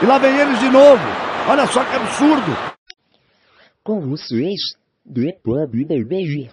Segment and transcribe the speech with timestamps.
[0.00, 1.02] E lá vem eles de novo.
[1.50, 2.52] Olha só que absurdo.
[3.82, 4.60] Com vocês,
[5.12, 6.50] The Pub BBG.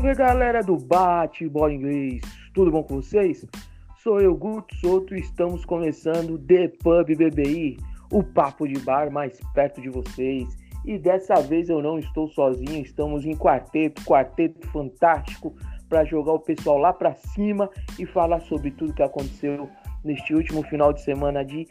[0.00, 2.22] E galera do Bate Bola Inglês,
[2.54, 3.44] tudo bom com vocês?
[3.96, 7.78] Sou eu, Guto Souto, e estamos começando The Pub BBI,
[8.12, 10.46] o papo de bar mais perto de vocês.
[10.84, 15.54] E dessa vez eu não estou sozinho, estamos em quarteto, quarteto fantástico
[15.88, 19.68] para jogar o pessoal lá para cima e falar sobre tudo que aconteceu
[20.04, 21.66] neste último final de semana de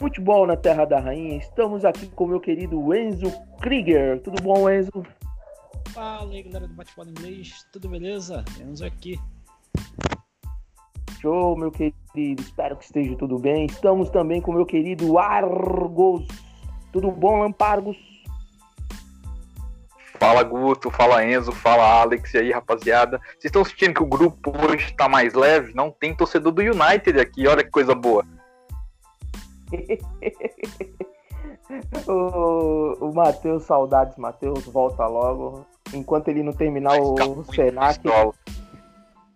[0.00, 1.36] futebol na Terra da Rainha.
[1.36, 4.20] Estamos aqui com meu querido Enzo Krieger.
[4.20, 5.04] Tudo bom, Enzo?
[5.90, 8.44] Fala aí, galera do Bate-Bola Inglês, tudo beleza?
[8.60, 9.18] Enzo aqui.
[11.20, 12.42] Show, meu querido.
[12.42, 13.66] Espero que esteja tudo bem.
[13.66, 16.26] Estamos também com meu querido Argos.
[16.92, 18.11] Tudo bom, Lampargos?
[20.22, 23.18] Fala Guto, fala Enzo, fala Alex e aí rapaziada.
[23.30, 25.74] Vocês estão sentindo que o grupo hoje tá mais leve?
[25.74, 28.24] Não tem torcedor do United aqui, olha que coisa boa.
[32.06, 35.66] o o Matheus, saudades, Matheus, volta logo.
[35.92, 37.98] Enquanto ele não terminar o, o Senac.
[37.98, 38.32] pistola.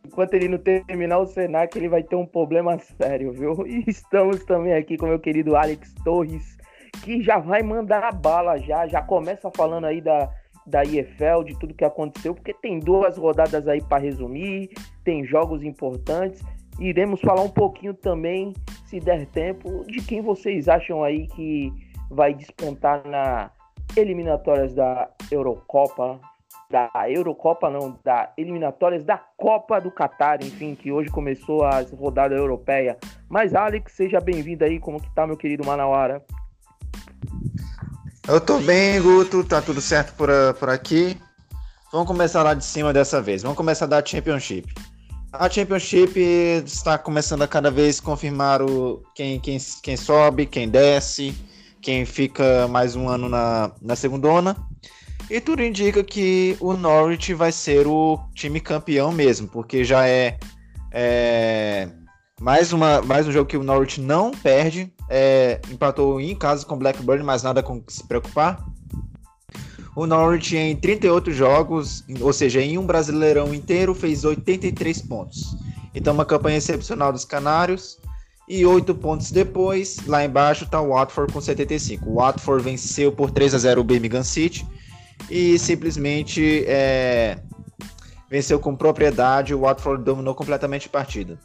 [0.06, 3.56] Enquanto ele não terminar o Senac, ele vai ter um problema sério, viu?
[3.66, 6.56] E estamos também aqui com meu querido Alex Torres,
[7.02, 10.30] que já vai mandar a bala já, já começa falando aí da,
[10.66, 14.70] da IFL, de tudo que aconteceu, porque tem duas rodadas aí para resumir,
[15.04, 16.42] tem jogos importantes.
[16.78, 18.52] Iremos falar um pouquinho também,
[18.86, 21.72] se der tempo, de quem vocês acham aí que
[22.10, 23.50] vai despontar na
[23.96, 26.20] eliminatórias da Eurocopa,
[26.70, 32.38] da Eurocopa não, da eliminatórias da Copa do Catar, enfim, que hoje começou as rodadas
[32.38, 32.96] europeias.
[33.28, 36.22] Mas Alex, seja bem-vindo aí, como que tá, meu querido Manauara?
[38.28, 41.16] Eu tô bem, Guto, tá tudo certo por, a- por aqui.
[41.92, 43.42] Vamos começar lá de cima dessa vez.
[43.42, 44.74] Vamos começar da Championship.
[45.32, 46.18] A Championship
[46.64, 51.36] está começando a cada vez confirmar o, quem, quem, quem sobe, quem desce,
[51.80, 54.56] quem fica mais um ano na, na segundona.
[55.30, 60.38] E tudo indica que o Norwich vai ser o time campeão mesmo, porque já é,
[60.92, 61.88] é
[62.40, 64.92] mais, uma, mais um jogo que o Norwich não perde.
[65.08, 68.64] É, empatou em casa com Blackburn, mas nada com que se preocupar.
[69.94, 75.56] O Norwich em 38 jogos, ou seja, em um brasileirão inteiro, fez 83 pontos.
[75.94, 77.98] Então, uma campanha excepcional dos Canários.
[78.48, 82.08] E oito pontos depois, lá embaixo está o Watford com 75.
[82.08, 84.64] O Watford venceu por 3 a 0 o Birmingham City
[85.28, 87.38] e simplesmente é,
[88.30, 89.52] venceu com propriedade.
[89.52, 91.40] O Watford dominou completamente a partida.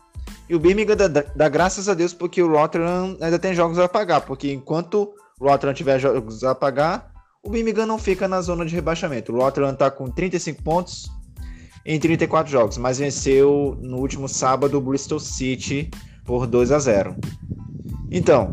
[0.51, 3.87] E o Birmingham dá, dá graças a Deus porque o Rotterdam ainda tem jogos a
[3.87, 7.09] pagar, porque enquanto o Rotterdam tiver jogos a pagar,
[7.41, 9.31] o Birmingham não fica na zona de rebaixamento.
[9.31, 11.09] O Rotterdam está com 35 pontos
[11.85, 15.89] em 34 jogos, mas venceu no último sábado o Bristol City
[16.25, 17.15] por 2 a 0.
[18.11, 18.51] Então,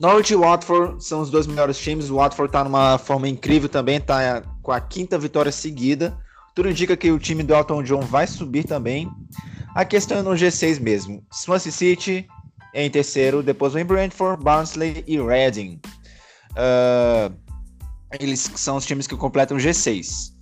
[0.00, 2.10] Norwich e Watford são os dois melhores times.
[2.10, 6.16] O Watford está numa forma incrível também, está com a quinta vitória seguida.
[6.54, 9.10] Tudo indica que o time do Elton John vai subir também.
[9.76, 11.22] A questão é no G6 mesmo.
[11.30, 12.26] Swansea City
[12.72, 15.78] em terceiro, depois vem Brentford, Barnsley e Reading.
[16.56, 17.30] Ah,
[18.18, 20.32] eles são os times que completam o G6.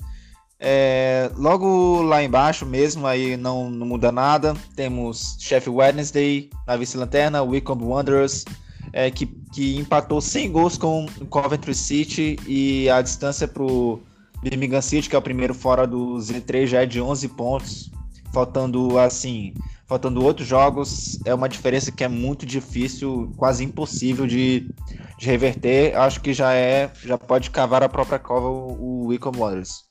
[0.60, 4.54] É, logo lá embaixo mesmo, aí não, não muda nada.
[4.76, 8.44] Temos Sheffield Wednesday na vice-lanterna, Wycombe Wanderers,
[8.92, 14.00] é, que, que empatou 100 gols com Coventry City e a distância para o
[14.44, 17.90] Birmingham City, que é o primeiro fora do Z3, já é de 11 pontos.
[18.34, 19.54] Faltando assim,
[19.86, 24.68] faltando outros jogos, é uma diferença que é muito difícil, quase impossível de,
[25.16, 25.96] de reverter.
[25.96, 29.84] Acho que já é, já pode cavar a própria cova o, o Wycombe Wanderers.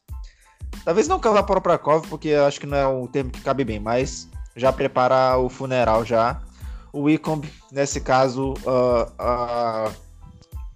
[0.84, 3.64] Talvez não cavar a própria cova, porque acho que não é um termo que cabe
[3.64, 4.28] bem, mas
[4.58, 6.42] já preparar o funeral já.
[6.92, 9.92] O Wycombe, nesse caso, ah, ah,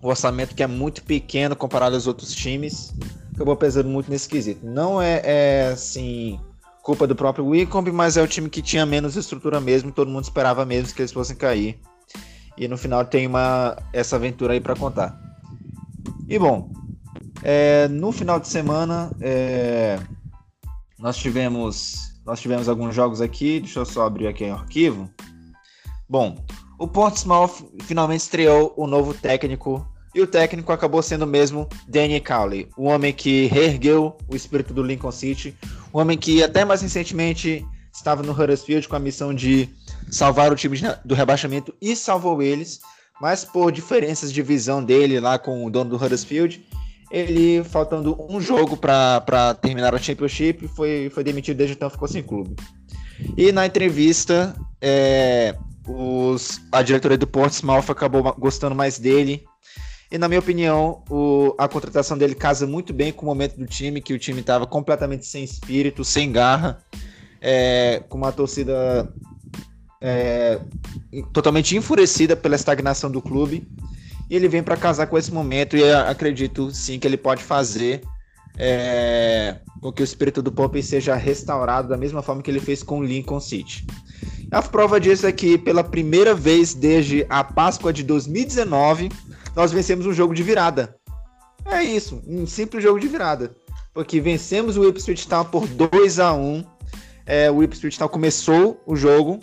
[0.01, 2.93] o orçamento que é muito pequeno comparado aos outros times,
[3.35, 4.65] acabou pesando muito nesse quesito.
[4.65, 6.39] Não é, é assim
[6.87, 10.23] culpa do próprio Wycombe, mas é o time que tinha menos estrutura mesmo, todo mundo
[10.23, 11.77] esperava mesmo que eles fossem cair.
[12.57, 15.19] E no final tem uma essa aventura aí para contar.
[16.29, 16.71] E bom,
[17.43, 19.99] é, no final de semana é,
[20.97, 23.59] nós tivemos nós tivemos alguns jogos aqui.
[23.59, 25.09] Deixa eu só abrir aqui o arquivo.
[26.07, 26.37] Bom,
[26.79, 29.85] o Portsmouth finalmente estreou o novo técnico
[30.15, 34.81] e o técnico acabou sendo mesmo Danny Cowley, o homem que reergueu o espírito do
[34.81, 35.53] Lincoln City,
[35.93, 39.69] um homem que até mais recentemente estava no Huddersfield com a missão de
[40.09, 42.79] salvar o time do rebaixamento e salvou eles,
[43.19, 46.63] mas por diferenças de visão dele lá com o dono do Huddersfield,
[47.09, 52.21] ele, faltando um jogo para terminar a Championship, foi, foi demitido desde então ficou sem
[52.21, 52.55] clube.
[53.35, 55.55] E na entrevista, é,
[55.87, 59.43] os, a diretoria do Portsmouth acabou gostando mais dele.
[60.09, 63.65] E na minha opinião, o, a contratação dele casa muito bem com o momento do
[63.65, 66.79] time, que o time estava completamente sem espírito, sem garra,
[67.41, 69.11] é, com uma torcida
[70.01, 70.59] é,
[71.33, 73.67] totalmente enfurecida pela estagnação do clube.
[74.29, 78.01] E ele vem para casar com esse momento e acredito sim que ele pode fazer
[78.57, 82.81] é, com que o espírito do Pompey seja restaurado da mesma forma que ele fez
[82.81, 83.85] com o Lincoln City.
[84.51, 89.09] A prova disso é que pela primeira vez desde a Páscoa de 2019
[89.57, 90.95] nós vencemos um jogo de virada.
[91.65, 93.53] É isso, um simples jogo de virada.
[93.93, 96.63] Porque vencemos o Ipswich Town por 2 a 1
[97.25, 99.41] é, O Ipswich Town começou o jogo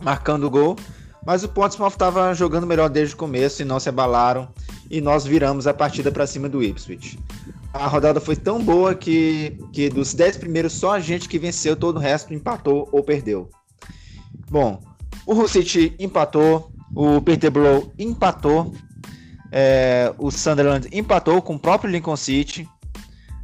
[0.00, 0.76] marcando o gol
[1.24, 4.48] mas o Portsmouth estava jogando melhor desde o começo e não se abalaram.
[4.90, 7.18] E nós viramos a partida para cima do Ipswich.
[7.72, 11.76] A rodada foi tão boa que, que dos 10 primeiros, só a gente que venceu,
[11.76, 13.48] todo o resto empatou ou perdeu.
[14.50, 14.82] Bom,
[15.24, 18.74] o Hull City empatou, o Peterborough empatou,
[19.52, 22.68] é, o Sunderland empatou com o próprio Lincoln City,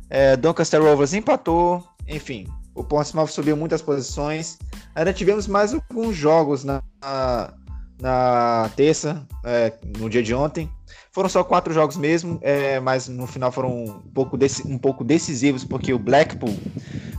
[0.08, 4.58] é, Doncaster Rovers empatou, enfim, o Portsmouth subiu muitas posições.
[4.94, 6.82] Ainda tivemos mais alguns jogos na,
[8.00, 10.70] na terça, é, no dia de ontem.
[11.11, 15.64] Foram só quatro jogos mesmo, é, mas no final foram um pouco, um pouco decisivos,
[15.64, 16.55] porque o Blackpool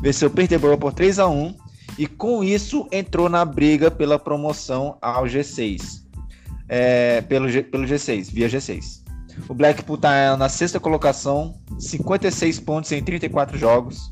[0.02, 1.56] venceu o Peterborough por 3 a 1
[1.98, 6.07] e com isso entrou na briga pela promoção ao G6.
[6.70, 9.04] É, pelo, G, pelo G6, via G6.
[9.48, 14.12] O Blackpool está na sexta colocação, 56 pontos em 34 jogos.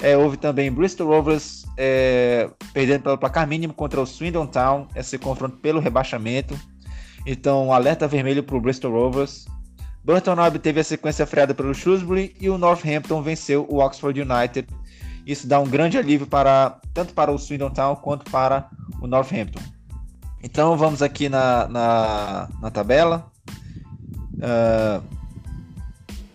[0.00, 5.18] É, houve também Bristol Rovers é, perdendo pelo placar mínimo contra o Swindon Town, esse
[5.18, 6.58] confronto pelo rebaixamento.
[7.26, 9.46] Então, alerta vermelho para o Bristol Rovers.
[10.04, 14.68] Burton Albion teve a sequência freada pelo Shrewsbury e o Northampton venceu o Oxford United.
[15.26, 18.68] Isso dá um grande alívio para tanto para o Swindon Town quanto para
[19.00, 19.60] o Northampton.
[20.44, 23.32] Então vamos aqui na, na, na tabela.
[24.34, 25.02] Uh,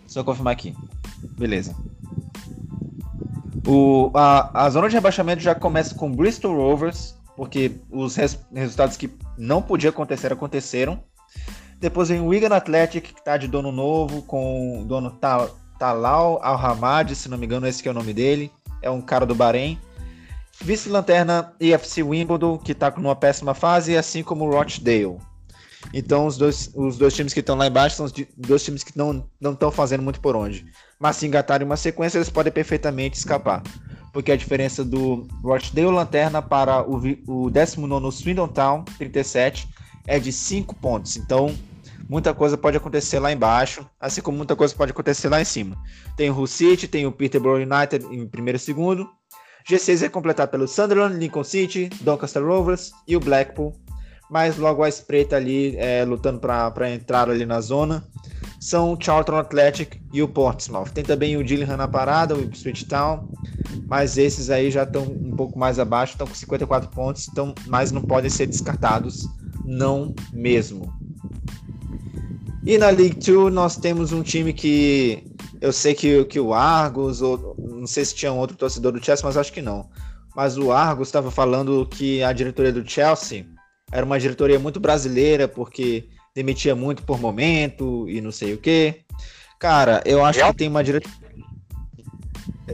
[0.08, 0.76] só confirmar aqui.
[1.38, 1.76] Beleza.
[3.68, 8.98] O, a, a zona de rebaixamento já começa com Bristol Rovers, porque os res, resultados
[8.98, 11.04] que não podiam acontecer aconteceram.
[11.80, 16.40] Depois vem o Wigan Athletic, que está de dono novo, com o dono Tal, Talal
[16.42, 18.52] Al-Hamad, se não me engano, esse é o nome dele.
[18.82, 19.80] É um cara do Bahrein.
[20.62, 25.18] Vice-lanterna EFC Wimbledon, que está numa péssima fase, assim como o Rochdale.
[25.94, 28.98] Então, os dois, os dois times que estão lá embaixo são os dois times que
[28.98, 30.66] não estão fazendo muito por onde
[31.00, 33.64] mas se engatarem uma sequência, eles podem perfeitamente escapar.
[34.12, 39.68] Porque a diferença do Rochdale Lanterna para o, o 19 Swindon Town, 37,
[40.06, 41.16] é de 5 pontos.
[41.16, 41.56] Então,
[42.10, 45.78] muita coisa pode acontecer lá embaixo, assim como muita coisa pode acontecer lá em cima.
[46.18, 49.10] Tem o Hull City, tem o Peterborough United em primeiro e segundo.
[49.70, 53.76] G6 é completado pelo Sunderland, Lincoln City, Doncaster Rovers e o Blackpool.
[54.30, 58.04] Mas logo a espreita ali, é, lutando para entrar ali na zona
[58.60, 60.90] são o Charlton Athletic e o Portsmouth.
[60.90, 63.30] Tem também o Gillingham na parada, o Ipswich Town,
[63.88, 67.92] mas esses aí já estão um pouco mais abaixo, estão com 54 pontos, então, mas
[67.92, 69.28] não podem ser descartados,
[69.64, 70.94] não mesmo.
[72.66, 75.24] E na League 2 nós temos um time que
[75.62, 79.04] eu sei que, que o Argos, ou não sei se tinha um outro torcedor do
[79.04, 79.90] Chelsea, mas acho que não.
[80.36, 83.46] Mas o Argos estava falando que a diretoria do Chelsea
[83.92, 89.02] era uma diretoria muito brasileira, porque demitia muito por momento e não sei o que.
[89.60, 91.20] Cara, eu acho que tem uma diretoria.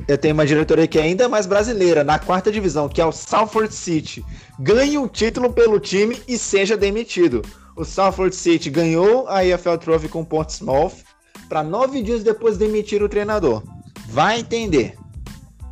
[0.07, 3.13] Eu tenho uma diretoria que é ainda mais brasileira, na quarta divisão, que é o
[3.13, 4.23] Salford City.
[4.59, 7.41] Ganhe um título pelo time e seja demitido.
[7.75, 11.05] O Salford City ganhou a EFL Trophy com o Portsmouth
[11.47, 13.63] para nove dias depois demitir o treinador.
[14.07, 14.95] Vai entender.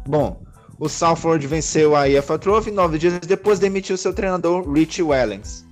[0.07, 0.41] Bom,
[0.79, 5.65] o Salford venceu a EFL Trophy, nove dias depois demitiu seu treinador Rich Wellings.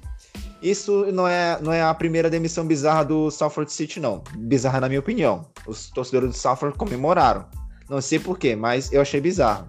[0.62, 4.24] Isso não é, não é a primeira demissão bizarra do Salford City, não.
[4.38, 5.48] Bizarra na minha opinião.
[5.66, 7.46] Os torcedores do Salford comemoraram.
[7.90, 9.68] Não sei porquê, mas eu achei bizarro.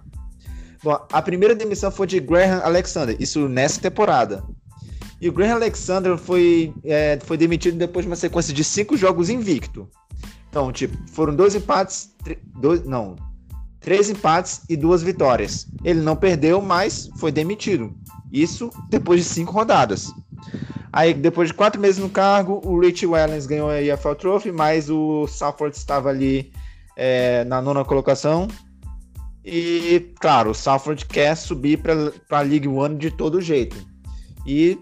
[0.83, 4.43] Bom, a primeira demissão foi de Graham Alexander, isso nessa temporada.
[5.19, 9.29] E o Graham Alexander foi, é, foi demitido depois de uma sequência de cinco jogos
[9.29, 9.89] invicto.
[10.53, 12.11] Então, tipo, foram dois empates,
[12.59, 13.15] dois, não,
[13.79, 15.65] três empates e duas vitórias.
[15.83, 17.91] Ele não perdeu, mas foi demitido.
[18.31, 20.11] Isso depois de cinco rodadas.
[20.91, 24.91] Aí, depois de quatro meses no cargo, o Rich Wellens ganhou a EFL Trophy, mas
[24.91, 26.53] o Salford estava ali
[26.95, 28.47] é, na nona colocação.
[29.43, 33.75] E, claro, o Salford quer subir para a League One de todo jeito.
[34.45, 34.77] E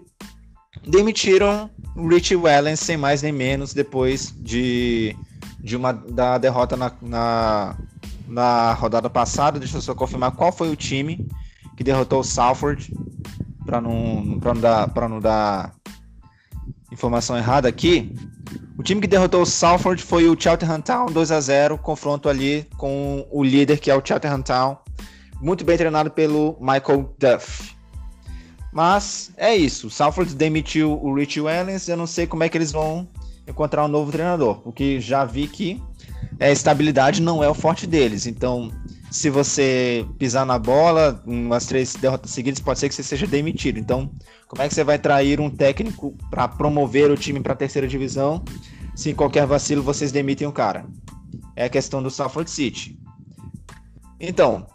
[0.86, 5.16] demitiram o Rich Wellens sem mais nem menos depois de
[5.62, 7.76] de uma da derrota na, na,
[8.26, 9.58] na rodada passada.
[9.58, 11.26] Deixa eu só confirmar qual foi o time
[11.76, 12.92] que derrotou o Salford
[13.64, 15.72] para não, pra não, dar, pra não dar
[16.90, 18.14] informação errada aqui.
[18.76, 22.66] O time que derrotou o Salford foi o Cheltenham Town 2 a 0 confronto ali
[22.76, 24.76] com o líder que é o Cheltenham Town,
[25.40, 27.76] muito bem treinado pelo Michael Duff.
[28.72, 32.56] Mas é isso, o Salford demitiu o Rich Wellens, eu não sei como é que
[32.56, 33.06] eles vão
[33.46, 35.82] encontrar um novo treinador, porque já vi que
[36.40, 38.26] a estabilidade não é o forte deles.
[38.26, 38.70] Então,
[39.10, 43.78] se você pisar na bola, umas três derrotas seguidas, pode ser que você seja demitido.
[43.78, 44.10] Então,
[44.48, 47.86] como é que você vai trair um técnico para promover o time para a terceira
[47.86, 48.42] divisão
[48.94, 50.86] se em qualquer vacilo vocês demitem o cara?
[51.54, 52.98] É a questão do Salford City.
[54.18, 54.66] Então,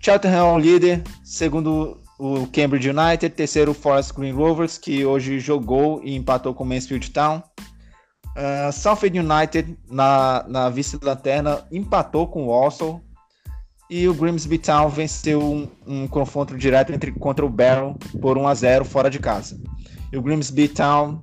[0.00, 5.38] Cheltenham é o líder, segundo o Cambridge United, terceiro o Forest Green Rovers, que hoje
[5.38, 7.42] jogou e empatou com o Mansfield Town.
[8.38, 13.02] Uh, Southend United, na, na vice-lanterna, empatou com o Walsall,
[13.90, 18.46] e o Grimsby Town venceu um, um, confronto direto entre, contra o Barrow por 1
[18.46, 19.58] a 0 fora de casa.
[20.12, 21.20] E o Grimsby Town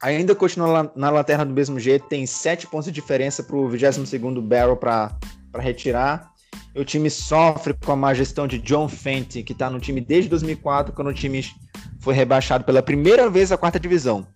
[0.00, 4.40] ainda continua na lanterna do mesmo jeito, tem 7 pontos de diferença para o 22º
[4.40, 5.18] Barrow para
[5.58, 6.30] retirar.
[6.74, 10.00] E o time sofre com a má gestão de John Fenty, que está no time
[10.00, 11.42] desde 2004, quando o time
[11.98, 14.26] foi rebaixado pela primeira vez à quarta divisão.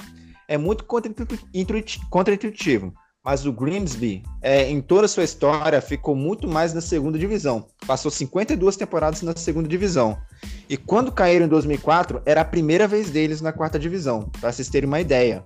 [0.50, 2.92] É muito contra-intuitivo
[3.25, 7.66] mas o Grimsby, é, em toda a sua história, ficou muito mais na segunda divisão.
[7.87, 10.16] Passou 52 temporadas na segunda divisão.
[10.69, 14.69] E quando caíram em 2004, era a primeira vez deles na quarta divisão, para vocês
[14.69, 15.45] terem uma ideia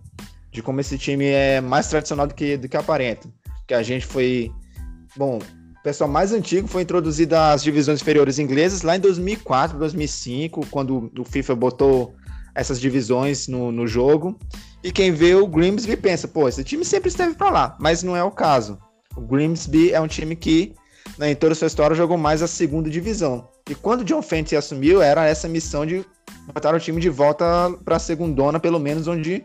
[0.53, 3.29] de como esse time é mais tradicional do que, do que aparenta.
[3.67, 4.53] Que a gente foi.
[5.17, 10.67] Bom, o pessoal mais antigo foi introduzido às divisões inferiores inglesas lá em 2004, 2005,
[10.71, 12.15] quando o FIFA botou
[12.55, 14.39] essas divisões no, no jogo.
[14.85, 18.15] E quem vê o Grimsby pensa, pô, esse time sempre esteve para lá, mas não
[18.15, 18.79] é o caso.
[19.17, 20.75] O Grimsby é um time que,
[21.17, 23.49] né, em toda a sua história, jogou mais a segunda divisão.
[23.71, 26.05] E quando o John Fenty assumiu, era essa missão de
[26.53, 27.47] botar o time de volta
[27.83, 29.43] para a segundona, pelo menos onde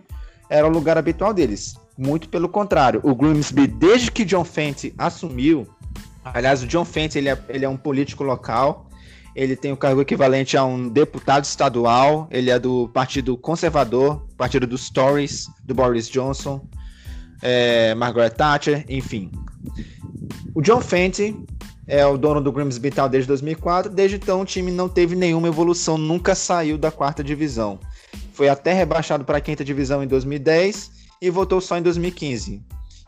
[0.50, 1.76] era o lugar habitual deles.
[1.98, 5.66] Muito pelo contrário, o Grimsby, desde que John Fenty assumiu,
[6.26, 8.89] aliás, o John Fenty ele é, ele é um político local,
[9.36, 14.66] ele tem o cargo equivalente a um deputado estadual, ele é do Partido Conservador, partido
[14.66, 16.66] dos Tories, do Boris Johnson,
[17.42, 19.32] é, Margaret Thatcher, enfim.
[20.54, 21.36] O John Fenty
[21.88, 25.48] é o dono do Grimsby Town desde 2004, desde então o time não teve nenhuma
[25.48, 27.80] evolução, nunca saiu da quarta divisão.
[28.34, 32.62] Foi até rebaixado para a quinta divisão em 2010 e voltou só em 2015.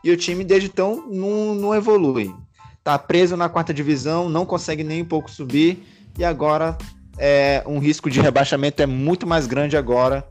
[0.04, 2.34] E o time desde então não, não evolui.
[2.82, 5.86] Tá preso na quarta divisão, não consegue nem um pouco subir
[6.18, 6.76] e agora
[7.18, 10.26] é, um risco de rebaixamento é muito mais grande agora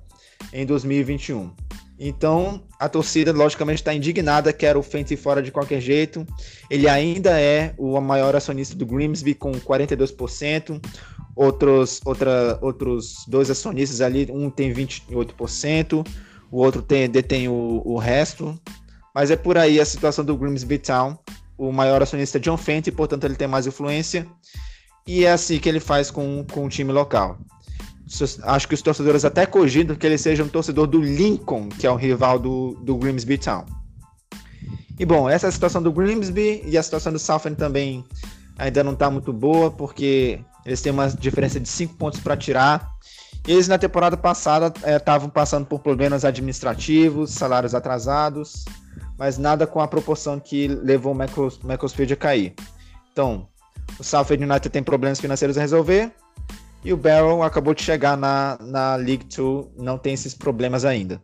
[0.52, 1.52] em 2021.
[2.04, 6.26] Então, a torcida, logicamente, está indignada, quer o Fenty fora de qualquer jeito.
[6.68, 10.84] Ele ainda é o maior acionista do Grimsby, com 42%.
[11.36, 16.06] Outros, outra, outros dois acionistas ali, um tem 28%,
[16.52, 18.60] o outro tem, detém o, o resto.
[19.14, 21.18] Mas é por aí a situação do Grimsby Town.
[21.56, 24.28] O maior acionista é John Fenty, portanto, ele tem mais influência.
[25.05, 27.38] E é assim que ele faz com, com o time local.
[28.43, 31.91] Acho que os torcedores até cogitam que ele seja um torcedor do Lincoln, que é
[31.91, 33.65] o rival do, do Grimsby Town.
[35.00, 38.05] E bom, essa é a situação do Grimsby e a situação do Southend também
[38.58, 42.88] ainda não está muito boa, porque eles têm uma diferença de 5 pontos para tirar.
[43.48, 48.65] Eles na temporada passada estavam é, passando por problemas administrativos, salários atrasados,
[49.17, 52.53] mas nada com a proporção que levou o Macclesfield a cair.
[53.12, 53.48] Então,
[54.00, 56.12] o Southend United tem problemas financeiros a resolver.
[56.83, 61.21] E o Barrow acabou de chegar na, na League 2, não tem esses problemas ainda.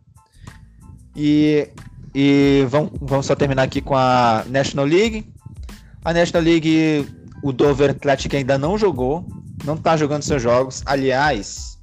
[1.16, 1.68] E,
[2.14, 5.28] e vamos, vamos só terminar aqui com a National League.
[6.06, 7.08] A National League,
[7.44, 9.26] o Dover Athletic ainda não jogou,
[9.66, 10.84] não está jogando seus jogos.
[10.86, 11.78] Aliás,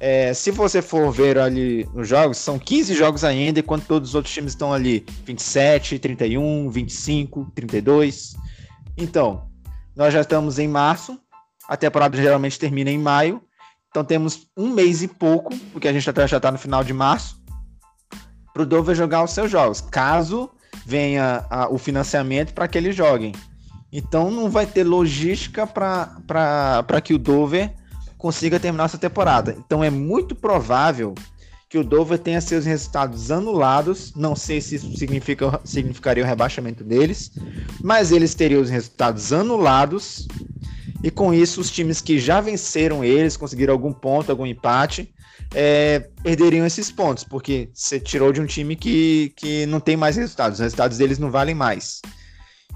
[0.00, 4.14] é, se você for ver ali nos jogos, são 15 jogos ainda, enquanto todos os
[4.16, 8.34] outros times estão ali 27, 31, 25, 32.
[8.96, 9.44] Então,
[9.94, 11.18] nós já estamos em março,
[11.68, 13.42] a temporada geralmente termina em maio,
[13.88, 17.40] então temos um mês e pouco, porque a gente já está no final de março,
[18.52, 20.50] para o Dover jogar os seus jogos, caso
[20.84, 23.32] venha a, o financiamento para que eles joguem.
[23.92, 27.74] Então não vai ter logística para que o Dover
[28.16, 29.54] consiga terminar essa temporada.
[29.58, 31.14] Então é muito provável
[31.72, 34.12] que o Dover tenha seus resultados anulados.
[34.14, 37.32] Não sei se isso significa, significaria o rebaixamento deles,
[37.82, 40.28] mas eles teriam os resultados anulados
[41.02, 45.14] E com isso, os times que já venceram eles, conseguiram algum ponto, algum empate,
[45.54, 50.16] é, perderiam esses pontos, porque você tirou de um time que, que não tem mais
[50.16, 52.02] resultados, os resultados deles não valem mais.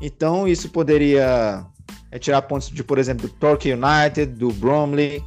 [0.01, 1.67] Então, isso poderia
[2.11, 5.23] é, tirar pontos de, por exemplo, do Torquay United, do Bromley.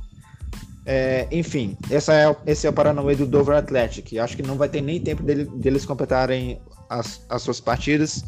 [0.91, 4.17] É, enfim, essa é, esse é o Paranauê do Dover Athletic.
[4.17, 8.25] Acho que não vai ter nem tempo dele, deles completarem as, as suas partidas.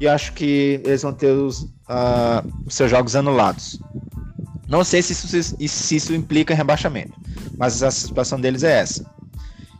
[0.00, 3.78] E acho que eles vão ter os, uh, os seus jogos anulados.
[4.66, 7.12] Não sei se isso, se isso implica em rebaixamento,
[7.58, 9.04] mas a situação deles é essa.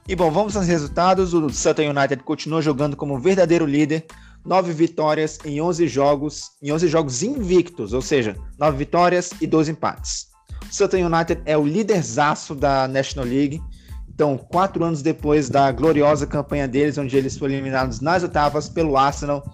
[0.06, 1.32] E bom, vamos aos resultados.
[1.32, 4.04] O Sutton United continua jogando como verdadeiro líder,
[4.44, 9.70] 9 vitórias em 11 jogos, em 11 jogos invictos, ou seja, 9 vitórias e 12
[9.70, 10.28] empates.
[10.62, 13.62] O Sutton United é o líderzaço da National League.
[14.08, 18.96] Então, quatro anos depois da gloriosa campanha deles, onde eles foram eliminados nas oitavas pelo
[18.96, 19.44] Arsenal,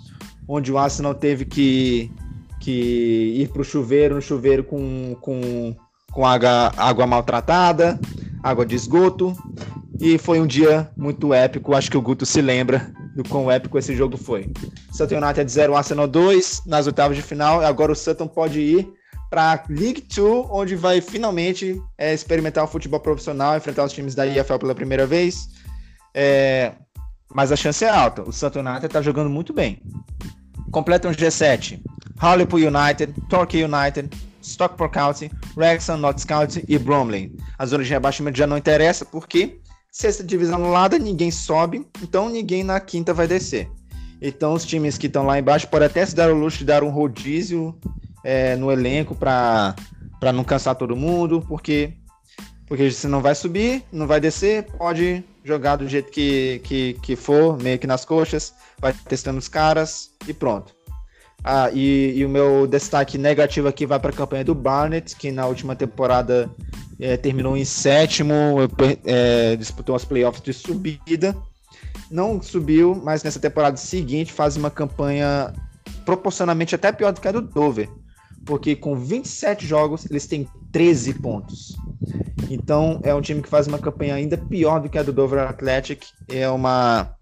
[0.49, 2.11] onde o Arsenal teve que
[2.65, 5.77] que ir para o chuveiro, no chuveiro com, com,
[6.11, 8.01] com água, água maltratada,
[8.43, 9.37] água de esgoto.
[10.01, 13.79] E foi um dia muito épico, acho que o Guto se lembra do quão épico
[13.79, 14.51] esse jogo foi.
[14.93, 18.89] Sutton United 0, Arsenal 2 nas oitavas de final, agora o Sutton pode ir
[19.31, 24.27] para League 2, onde vai finalmente é, experimentar o futebol profissional, enfrentar os times da
[24.27, 25.49] EFL pela primeira vez.
[26.15, 26.73] É,
[27.35, 28.23] mas a chance é alta.
[28.23, 29.83] O Sutton United está jogando muito bem.
[30.71, 31.81] Completam um G7.
[32.19, 34.09] Hartlepool United, Torquay United,
[34.41, 37.35] Stockport County, Wrexham, Notts County e Bromley.
[37.59, 39.59] A zona de rebaixamento já não interessa porque
[39.91, 43.69] sexta divisão anulada, ninguém sobe, então ninguém na quinta vai descer.
[44.21, 46.83] Então os times que estão lá embaixo podem até se dar o luxo de dar
[46.83, 47.79] um rodízio
[48.25, 49.77] é, no elenco para
[50.33, 51.93] não cansar todo mundo, porque
[52.67, 57.15] porque se não vai subir, não vai descer, pode jogar do jeito que, que, que
[57.15, 60.75] for, meio que nas coxas, vai testando os caras e pronto.
[61.45, 65.31] Ah, e, e, o meu destaque negativo aqui vai para a campanha do Barnett, que
[65.31, 66.51] na última temporada
[66.99, 68.35] é, terminou em sétimo,
[69.05, 71.37] é, disputou as playoffs de subida.
[72.11, 75.53] Não subiu, mas nessa temporada seguinte faz uma campanha
[76.07, 77.91] proporcionalmente até pior do que a do Dover,
[78.45, 81.77] porque com 27 jogos eles têm 13 pontos.
[82.51, 85.41] Então é um time que faz uma campanha ainda pior do que a do Dover
[85.41, 86.05] Athletic.
[86.29, 87.17] É uma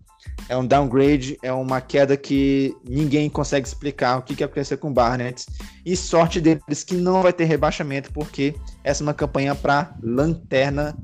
[0.49, 4.88] é um downgrade, é uma queda que ninguém consegue explicar o que, que aconteceu com
[4.88, 5.46] o Barnett.
[5.85, 10.96] E sorte deles que não vai ter rebaixamento, porque essa é uma campanha para lanterna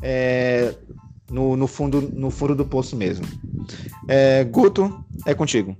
[0.00, 0.74] é,
[1.30, 3.26] no, no, fundo, no fundo do poço mesmo.
[4.08, 5.76] É, Guto, é contigo.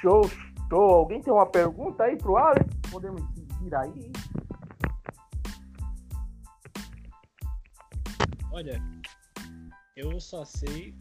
[0.00, 0.22] Show,
[0.68, 0.94] show.
[0.94, 2.66] Alguém tem uma pergunta aí pro Alex?
[2.90, 4.12] Podemos seguir aí?
[8.52, 8.82] Olha,
[9.96, 10.94] eu só sei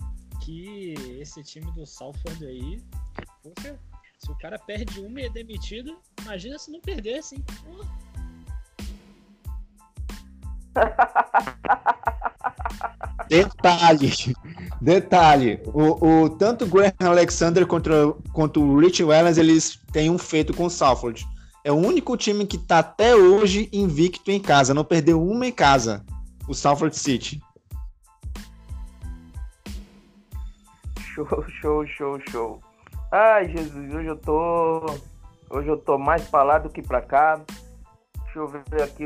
[0.43, 2.83] que esse time do Salford aí,
[3.41, 3.79] poxa,
[4.17, 7.45] se o cara perde uma e é demitido, imagina se não perdesse, hein?
[13.29, 14.11] Detalhe,
[14.81, 20.17] detalhe, o, o, tanto o Graham Alexander contra, quanto o Rich Wellens, eles têm um
[20.17, 21.27] feito com o Salford.
[21.63, 25.51] É o único time que tá até hoje invicto em casa, não perdeu uma em
[25.51, 26.03] casa,
[26.47, 27.39] o Salford City.
[31.13, 32.63] Show, show, show, show.
[33.11, 34.85] Ai, Jesus, hoje eu tô.
[35.49, 37.39] Hoje eu tô mais pra lá do que pra cá.
[38.23, 39.05] Deixa eu ver aqui.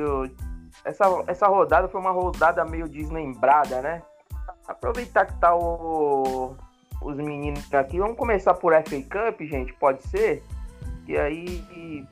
[0.86, 4.02] Essa, essa rodada foi uma rodada meio deslembrada, né?
[4.68, 6.56] Aproveitar que tá o,
[7.02, 8.00] os meninos aqui.
[8.00, 10.44] Vamos começar por FA Cup, gente, pode ser?
[11.08, 12.06] E aí.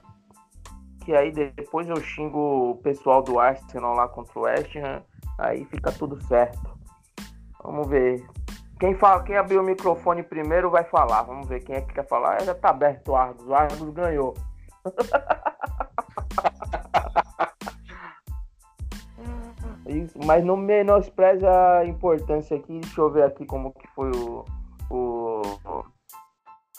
[1.03, 5.01] Que aí depois eu xingo o pessoal do Arsenal lá contra o West Ham.
[5.39, 6.77] Aí fica tudo certo.
[7.63, 8.23] Vamos ver.
[8.79, 11.23] Quem, fala, quem abrir o microfone primeiro vai falar.
[11.23, 12.41] Vamos ver quem é que quer falar.
[12.43, 13.47] Já tá aberto o Argos.
[13.47, 14.33] O Argos ganhou.
[19.91, 22.79] Isso, mas não menospreze a importância aqui.
[22.79, 24.45] Deixa eu ver aqui como que foi o,
[24.89, 25.41] o,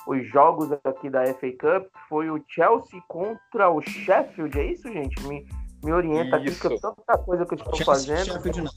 [0.07, 1.89] os jogos aqui da FA Cup.
[2.09, 4.59] Foi o Chelsea contra o Sheffield.
[4.59, 5.21] É isso, gente?
[5.27, 5.47] Me,
[5.85, 6.67] me orienta isso.
[6.67, 8.43] aqui, que é tanta coisa que eu estou Chelsea, fazendo.
[8.43, 8.71] Sheffield,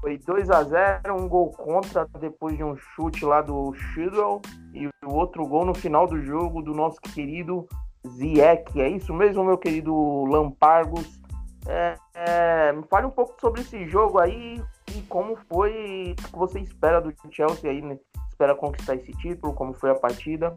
[0.00, 4.40] foi 2 a 0 um gol contra depois de um chute lá do Shidwell
[4.72, 7.66] e o outro gol no final do jogo do nosso querido
[8.06, 8.80] Ziyech.
[8.80, 11.25] É isso mesmo, meu querido Lampargos?
[11.68, 14.62] É, é, fale um pouco sobre esse jogo aí
[14.94, 17.98] e como foi, o que você espera do Chelsea aí, né?
[18.28, 20.56] Espera conquistar esse título, como foi a partida?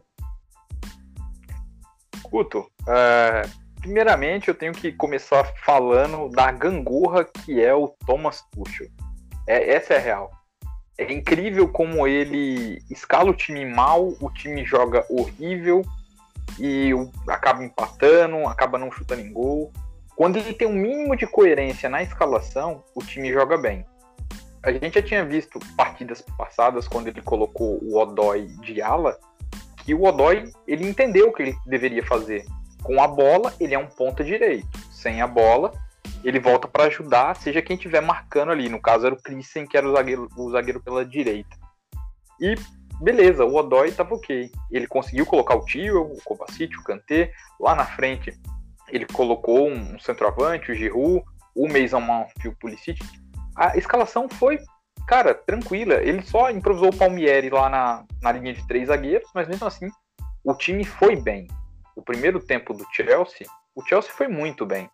[2.29, 3.41] Guto, é,
[3.81, 8.87] primeiramente eu tenho que começar falando da gangorra que é o Thomas Tuchel.
[9.47, 10.31] É, essa é a real.
[10.97, 15.81] É incrível como ele escala o time mal, o time joga horrível
[16.59, 16.91] e
[17.27, 19.71] acaba empatando, acaba não chutando em gol.
[20.19, 23.85] Quando ele tem um mínimo de coerência na escalação, o time joga bem.
[24.61, 29.17] A gente já tinha visto partidas passadas quando ele colocou o Odói de ala,
[29.77, 32.45] que o Odói ele entendeu o que ele deveria fazer.
[32.83, 34.67] Com a bola, ele é um ponta direito.
[34.91, 35.71] Sem a bola,
[36.21, 38.67] ele volta para ajudar, seja quem estiver marcando ali.
[38.67, 41.55] No caso era o Christen, que era o zagueiro, o zagueiro pela direita.
[42.41, 42.55] E
[42.99, 44.51] beleza, o Odói tava ok.
[44.69, 47.31] Ele conseguiu colocar o Tio, o Kovacic, o Kanté.
[47.57, 48.37] Lá na frente,
[48.91, 51.23] ele colocou um, centroavante, o Giroud,
[51.55, 52.99] o Mason Mount e o Pulisic.
[53.55, 54.59] A escalação foi,
[55.07, 55.95] cara, tranquila.
[55.95, 59.89] Ele só improvisou o Palmieri lá na, na linha de três zagueiros, mas mesmo assim,
[60.43, 61.47] o time foi bem.
[61.95, 64.89] O primeiro tempo do Chelsea, o Chelsea foi muito bem.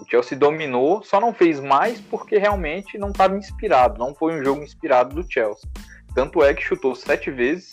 [0.00, 3.98] O Chelsea dominou, só não fez mais porque realmente não estava inspirado.
[3.98, 5.68] Não foi um jogo inspirado do Chelsea.
[6.14, 7.70] Tanto é que chutou sete vezes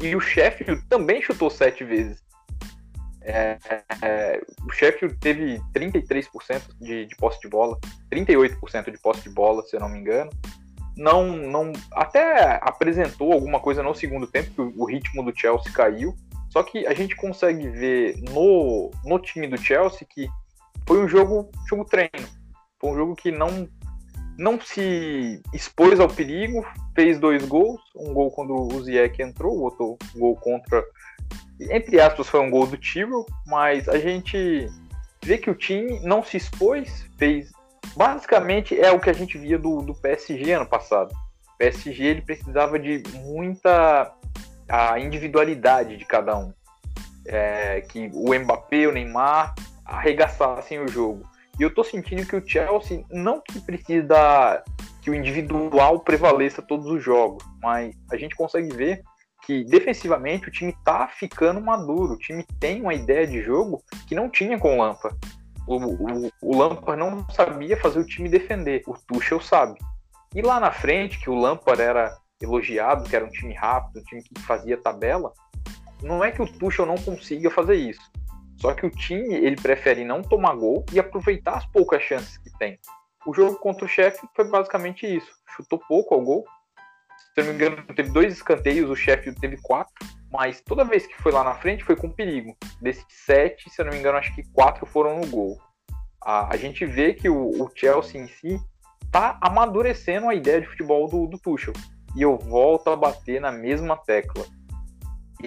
[0.00, 2.22] e o Sheffield também chutou sete vezes.
[3.24, 3.58] É,
[4.02, 7.78] é, o Sheffield teve 33% de, de posse de bola,
[8.12, 10.30] 38% de posse de bola, se eu não me engano.
[10.96, 15.72] Não, não, até apresentou alguma coisa no segundo tempo, que o, o ritmo do Chelsea
[15.72, 16.14] caiu.
[16.50, 20.28] Só que a gente consegue ver no, no time do Chelsea que
[20.86, 22.28] foi um jogo, jogo treino.
[22.78, 23.66] Foi um jogo que não,
[24.38, 29.62] não se expôs ao perigo, fez dois gols, um gol quando o Ziyech entrou, o
[29.62, 30.84] outro gol contra,
[31.70, 34.68] entre aspas, foi um gol do Tyrell, mas a gente
[35.22, 37.52] vê que o time não se expôs, fez,
[37.96, 41.12] basicamente é o que a gente via do, do PSG ano passado.
[41.54, 44.12] O PSG ele precisava de muita
[44.68, 46.52] a individualidade de cada um.
[47.24, 51.22] É, que o Mbappé, o Neymar arregaçassem o jogo.
[51.58, 54.64] E eu tô sentindo que o Chelsea não que precisa
[55.02, 59.02] que o individual prevaleça todos os jogos, mas a gente consegue ver
[59.44, 64.14] que defensivamente o time tá ficando maduro, o time tem uma ideia de jogo que
[64.14, 65.18] não tinha com o Lampard.
[65.66, 69.78] O, o, o Lampard não sabia fazer o time defender, o Tuchel sabe.
[70.34, 74.04] E lá na frente, que o Lampard era elogiado, que era um time rápido, um
[74.04, 75.32] time que fazia tabela,
[76.02, 78.10] não é que o Tuchel não consiga fazer isso.
[78.56, 82.50] Só que o time ele prefere não tomar gol e aproveitar as poucas chances que
[82.58, 82.78] tem.
[83.26, 85.30] O jogo contra o chefe foi basicamente isso.
[85.48, 86.44] Chutou pouco ao gol.
[87.34, 89.92] Se não me engano, teve dois escanteios, o chefe teve quatro.
[90.30, 92.56] Mas toda vez que foi lá na frente foi com perigo.
[92.80, 95.58] Desses sete, se eu não me engano, acho que quatro foram no gol.
[96.24, 98.58] A, a gente vê que o, o, Chelsea em si
[99.10, 101.74] tá amadurecendo a ideia de futebol do, do Tuchel.
[102.16, 104.44] E eu volto a bater na mesma tecla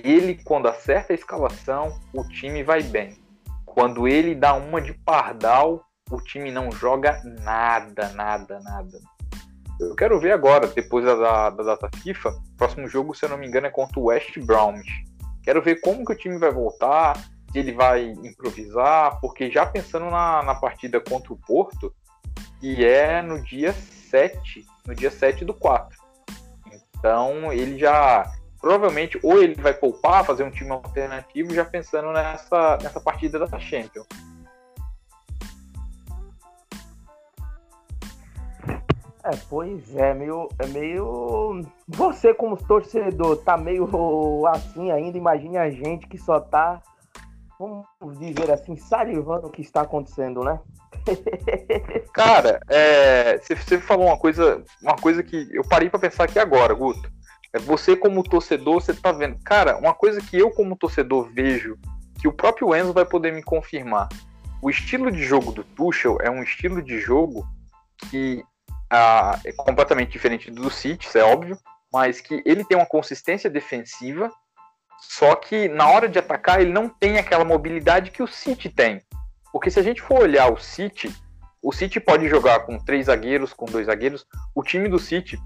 [0.04, 3.18] ele, quando acerta a escalação, o time vai bem.
[3.66, 9.00] Quando ele dá uma de pardal, o time não joga nada, nada, nada.
[9.80, 13.48] Eu quero ver agora, depois da, da data FIFA, próximo jogo, se eu não me
[13.48, 15.06] engano, é contra o West Bromwich.
[15.44, 17.18] Quero ver como que o time vai voltar,
[17.52, 21.94] se ele vai improvisar, porque já pensando na, na partida contra o Porto,
[22.60, 25.98] que é no dia 7, no dia 7 do 4.
[26.98, 32.78] Então ele já provavelmente ou ele vai poupar, fazer um time alternativo, já pensando nessa,
[32.82, 34.08] nessa partida da Champions.
[39.26, 41.66] É, pois é, meio, é meio.
[41.88, 43.90] Você, como torcedor, tá meio
[44.46, 45.18] assim ainda.
[45.18, 46.80] Imagine a gente que só tá,
[47.60, 47.88] vamos
[48.20, 50.60] dizer assim, salivando o que está acontecendo, né?
[52.14, 56.76] Cara, é, você falou uma coisa, uma coisa que eu parei para pensar aqui agora,
[56.76, 57.12] Guto.
[57.62, 59.40] Você, como torcedor, você tá vendo.
[59.44, 61.80] Cara, uma coisa que eu, como torcedor, vejo
[62.22, 64.08] que o próprio Enzo vai poder me confirmar.
[64.62, 67.44] O estilo de jogo do Tuchel é um estilo de jogo
[68.12, 68.44] que
[68.96, 71.58] ah, é completamente diferente do City, isso é óbvio,
[71.92, 74.32] mas que ele tem uma consistência defensiva,
[75.00, 79.02] só que na hora de atacar ele não tem aquela mobilidade que o City tem.
[79.52, 81.14] Porque se a gente for olhar o City,
[81.62, 84.26] o City pode jogar com três zagueiros, com dois zagueiros.
[84.54, 85.40] O time do City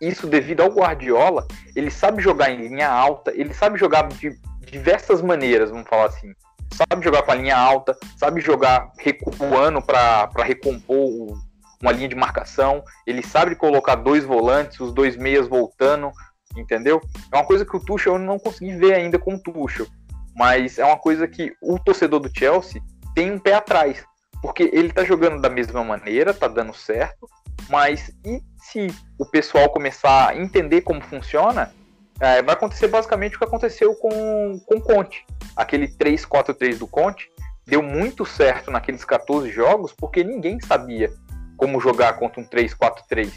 [0.00, 5.22] isso devido ao Guardiola, ele sabe jogar em linha alta, ele sabe jogar de diversas
[5.22, 6.32] maneiras, vamos falar assim.
[6.72, 11.38] Sabe jogar com a linha alta, sabe jogar recuando para recompor
[11.80, 16.10] uma linha de marcação, ele sabe colocar dois volantes, os dois meias voltando,
[16.56, 17.00] entendeu?
[17.32, 19.86] É uma coisa que o Tuchel eu não consegui ver ainda com o Tuchel,
[20.34, 22.82] mas é uma coisa que o torcedor do Chelsea
[23.14, 24.04] tem um pé atrás,
[24.42, 27.28] porque ele tá jogando da mesma maneira, tá dando certo,
[27.68, 31.72] mas e se o pessoal começar a entender como funciona,
[32.20, 35.24] é, vai acontecer basicamente o que aconteceu com, com o Conte.
[35.54, 37.30] Aquele 3-4-3 do Conte
[37.66, 41.12] deu muito certo naqueles 14 jogos porque ninguém sabia
[41.56, 43.32] como jogar contra um 3-4-3.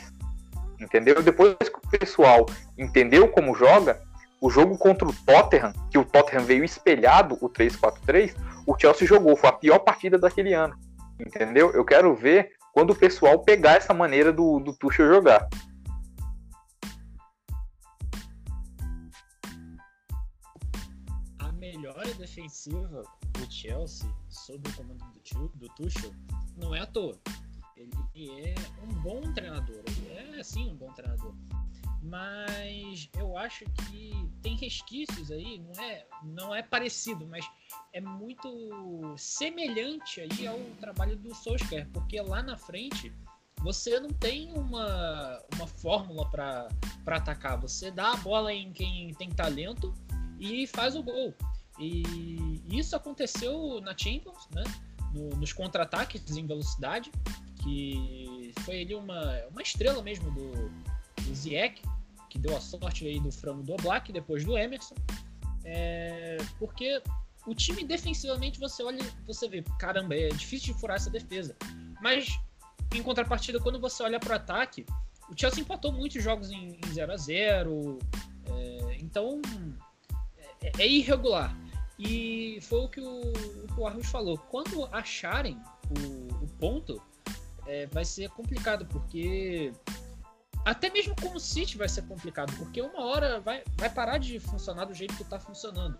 [0.79, 1.21] Entendeu?
[1.21, 2.45] Depois que o pessoal
[2.77, 4.01] entendeu como joga,
[4.41, 8.33] O jogo contra o Tottenham, que o Tottenham veio espelhado, o 3-4-3,
[8.65, 9.35] o Chelsea jogou.
[9.35, 10.77] Foi a pior partida daquele ano.
[11.19, 11.71] Entendeu?
[11.71, 15.49] Eu quero ver quando o pessoal pegar essa maneira do, do Tuchel jogar.
[21.39, 23.03] A melhora defensiva
[23.33, 25.03] do Chelsea, sob o comando
[25.33, 26.11] do, do Tuchel,
[26.55, 27.19] não é à toa.
[27.79, 29.81] Ele é um bom treinador.
[29.87, 31.33] Ele é, sim, um bom treinador.
[32.01, 34.11] Mas eu acho que
[34.41, 37.45] tem resquícios aí, não é, não é parecido, mas
[37.93, 43.11] é muito semelhante aí ao trabalho do Solskjaer, porque lá na frente
[43.61, 46.69] você não tem uma, uma fórmula para
[47.07, 47.59] atacar.
[47.59, 49.93] Você dá a bola em quem tem talento
[50.39, 51.33] e faz o gol.
[51.77, 54.63] E isso aconteceu na Champions, né?
[55.13, 57.11] No- nos contra-ataques em velocidade,
[57.63, 60.51] que foi ele uma, uma estrela mesmo do,
[61.23, 61.81] do Ziyech,
[62.29, 64.95] que deu a sorte aí do frango do Oblak, depois do Emerson.
[65.63, 67.01] É, porque
[67.45, 71.55] o time defensivamente você olha, você vê, caramba, é difícil de furar essa defesa.
[72.01, 72.39] Mas
[72.93, 74.85] em contrapartida, quando você olha para o ataque,
[75.29, 77.99] o Chelsea empatou muitos jogos em, em 0 a 0
[78.47, 79.41] é, então
[80.61, 81.55] é, é irregular.
[81.97, 83.21] E foi o que o,
[83.77, 84.37] o, que falou.
[84.37, 85.57] Quando acharem
[85.89, 87.01] o, o ponto,
[87.69, 89.71] é, vai ser complicado, porque
[90.65, 94.39] até mesmo com o City vai ser complicado, porque uma hora vai, vai parar de
[94.39, 95.97] funcionar do jeito que está funcionando.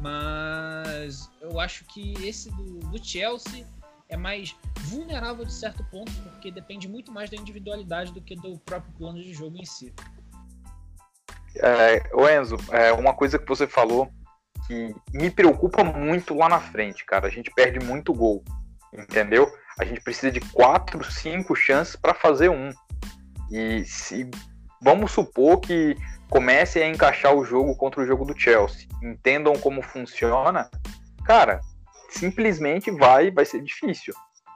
[0.00, 3.66] Mas eu acho que esse do, do Chelsea
[4.10, 8.58] é mais vulnerável de certo ponto, porque depende muito mais da individualidade do que do
[8.58, 9.94] próprio plano de jogo em si.
[11.56, 14.12] É, Enzo, é, uma coisa que você falou
[14.66, 17.26] que me preocupa muito lá na frente, cara.
[17.26, 18.44] A gente perde muito gol,
[18.92, 19.50] entendeu?
[19.78, 22.70] A gente precisa de quatro, cinco chances para fazer um.
[23.50, 24.30] E se
[24.80, 25.96] vamos supor que
[26.28, 30.68] comece a encaixar o jogo contra o jogo do Chelsea, entendam como funciona,
[31.24, 31.60] cara,
[32.10, 34.14] simplesmente vai, vai ser difícil.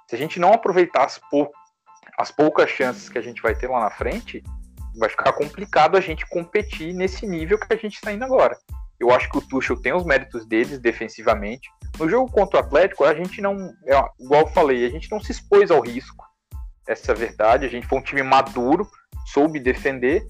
[0.09, 1.51] Se a gente não aproveitar as, pou,
[2.19, 4.43] as poucas chances que a gente vai ter lá na frente,
[4.97, 8.57] vai ficar complicado a gente competir nesse nível que a gente está indo agora.
[9.01, 11.69] Eu acho que o Tuchel tem os méritos deles defensivamente.
[11.99, 13.55] No jogo contra o Atlético, a gente não,
[13.87, 16.25] é, igual eu falei, a gente não se expôs ao risco.
[16.87, 17.67] Essa é a verdade.
[17.67, 18.89] A gente foi um time maduro,
[19.27, 20.27] soube defender.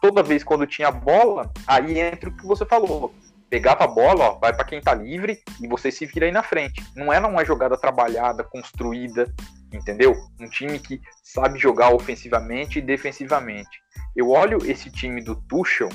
[0.00, 3.12] Toda vez quando tinha bola, aí entra o que você falou.
[3.50, 6.42] Pegava a bola, ó, vai para quem tá livre e você se vira aí na
[6.42, 6.84] frente.
[6.96, 9.32] Não era uma jogada trabalhada, construída,
[9.72, 10.14] entendeu?
[10.40, 13.80] Um time que sabe jogar ofensivamente e defensivamente.
[14.16, 15.88] Eu olho esse time do Tuchel,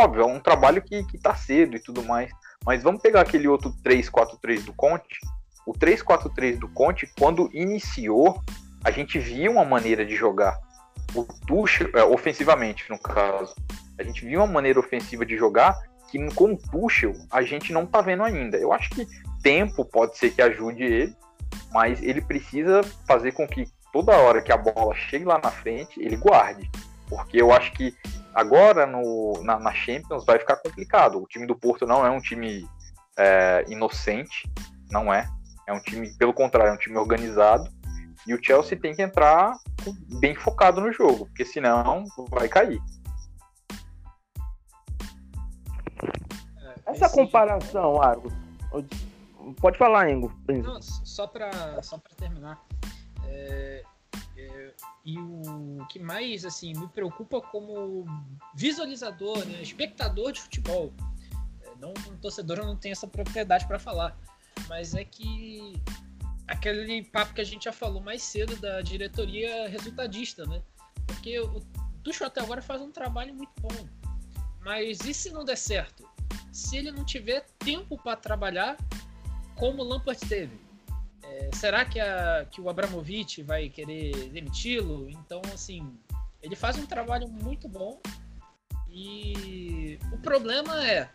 [0.00, 2.30] óbvio, é um trabalho que, que tá cedo e tudo mais,
[2.64, 5.20] mas vamos pegar aquele outro 3-4-3 do Conte.
[5.66, 8.42] O 3-4-3 do Conte, quando iniciou,
[8.82, 10.58] a gente via uma maneira de jogar.
[11.14, 13.54] O Tuchel, é, ofensivamente, no caso,
[13.98, 15.76] a gente via uma maneira ofensiva de jogar
[16.08, 18.56] que com o Tuchel a gente não tá vendo ainda.
[18.56, 19.06] Eu acho que
[19.42, 21.16] tempo pode ser que ajude ele,
[21.72, 26.00] mas ele precisa fazer com que toda hora que a bola chegue lá na frente,
[26.00, 26.70] ele guarde.
[27.10, 27.94] Porque eu acho que
[28.32, 31.20] agora no, na, na Champions vai ficar complicado.
[31.20, 32.66] O time do Porto não é um time
[33.18, 34.50] é, inocente,
[34.90, 35.28] não é.
[35.66, 37.68] É um time, pelo contrário, é um time organizado.
[38.26, 39.56] E o Chelsea tem que entrar
[40.20, 42.80] bem focado no jogo, porque senão vai cair.
[46.86, 48.32] Essa Esse- comparação, Argos.
[49.60, 50.32] Pode falar, Engo.
[50.48, 52.60] Não, só para só pra terminar.
[53.24, 53.82] É,
[55.04, 58.04] e o que mais assim me preocupa como
[58.54, 60.92] visualizador, né, espectador de futebol,
[61.62, 64.18] é, não um torcedor eu não tenho essa propriedade para falar,
[64.68, 65.74] mas é que
[66.46, 70.62] aquele papo que a gente já falou mais cedo da diretoria resultadista, né?
[71.06, 71.60] Porque o
[72.02, 73.88] Tuchel até agora faz um trabalho muito bom,
[74.60, 76.08] mas e se não der certo?
[76.52, 78.76] Se ele não tiver tempo para trabalhar,
[79.56, 80.69] como o Lampard teve.
[81.54, 85.08] Será que, a, que o Abramovich vai querer demiti-lo?
[85.10, 85.92] Então, assim,
[86.42, 88.00] ele faz um trabalho muito bom
[88.88, 91.08] e o problema é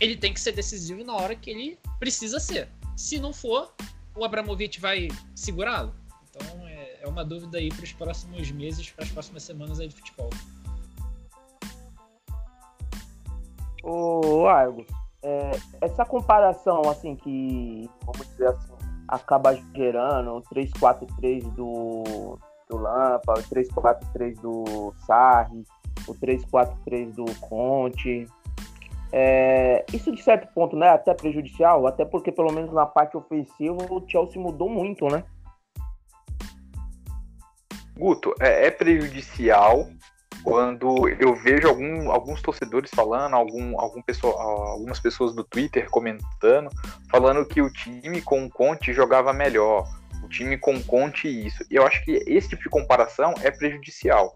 [0.00, 2.68] ele tem que ser decisivo na hora que ele precisa ser.
[2.96, 3.72] Se não for,
[4.16, 5.94] o Abramovich vai segurá-lo.
[6.28, 9.88] Então, é, é uma dúvida aí para os próximos meses, para as próximas semanas aí
[9.88, 10.30] de futebol.
[13.82, 14.86] Ô, Argos,
[15.22, 18.71] é, essa comparação, assim, que, vamos dizer assim,
[19.12, 25.64] acaba gerando o 3-4-3 do, do Lampa, o 3-4-3 do Sarri,
[26.08, 28.26] o 3-4-3 do Conte.
[29.12, 33.76] É, isso de certo ponto, né, até prejudicial, até porque pelo menos na parte ofensiva
[33.90, 35.22] o Chelsea mudou muito, né?
[37.98, 39.86] Guto, é, é prejudicial,
[40.42, 46.70] quando eu vejo algum, alguns torcedores falando, algum, algum algumas pessoas do Twitter comentando,
[47.10, 49.86] falando que o time com o Conte jogava melhor,
[50.22, 51.64] o time com o Conte isso.
[51.70, 54.34] Eu acho que esse tipo de comparação é prejudicial.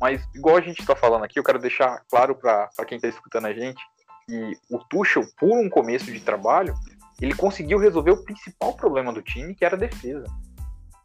[0.00, 3.46] Mas, igual a gente está falando aqui, eu quero deixar claro para quem está escutando
[3.46, 3.82] a gente
[4.26, 6.74] que o Tuchel, por um começo de trabalho,
[7.20, 10.24] ele conseguiu resolver o principal problema do time, que era a defesa.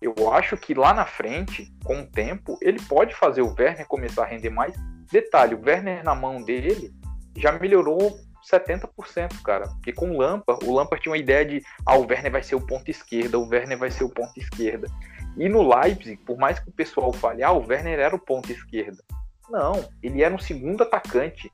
[0.01, 4.23] Eu acho que lá na frente, com o tempo, ele pode fazer o Werner começar
[4.23, 4.73] a render mais.
[5.11, 6.93] Detalhe, o Werner na mão dele
[7.35, 8.17] já melhorou
[8.49, 9.67] 70%, cara.
[9.67, 12.55] Porque com o Lampard, o Lampard tinha uma ideia de ah, o Werner vai ser
[12.55, 14.87] o ponto esquerda, o Werner vai ser o ponto esquerda.
[15.37, 18.51] E no Leipzig, por mais que o pessoal fale, ah, o Werner era o ponto
[18.51, 19.03] esquerda.
[19.49, 21.51] Não, ele era um segundo atacante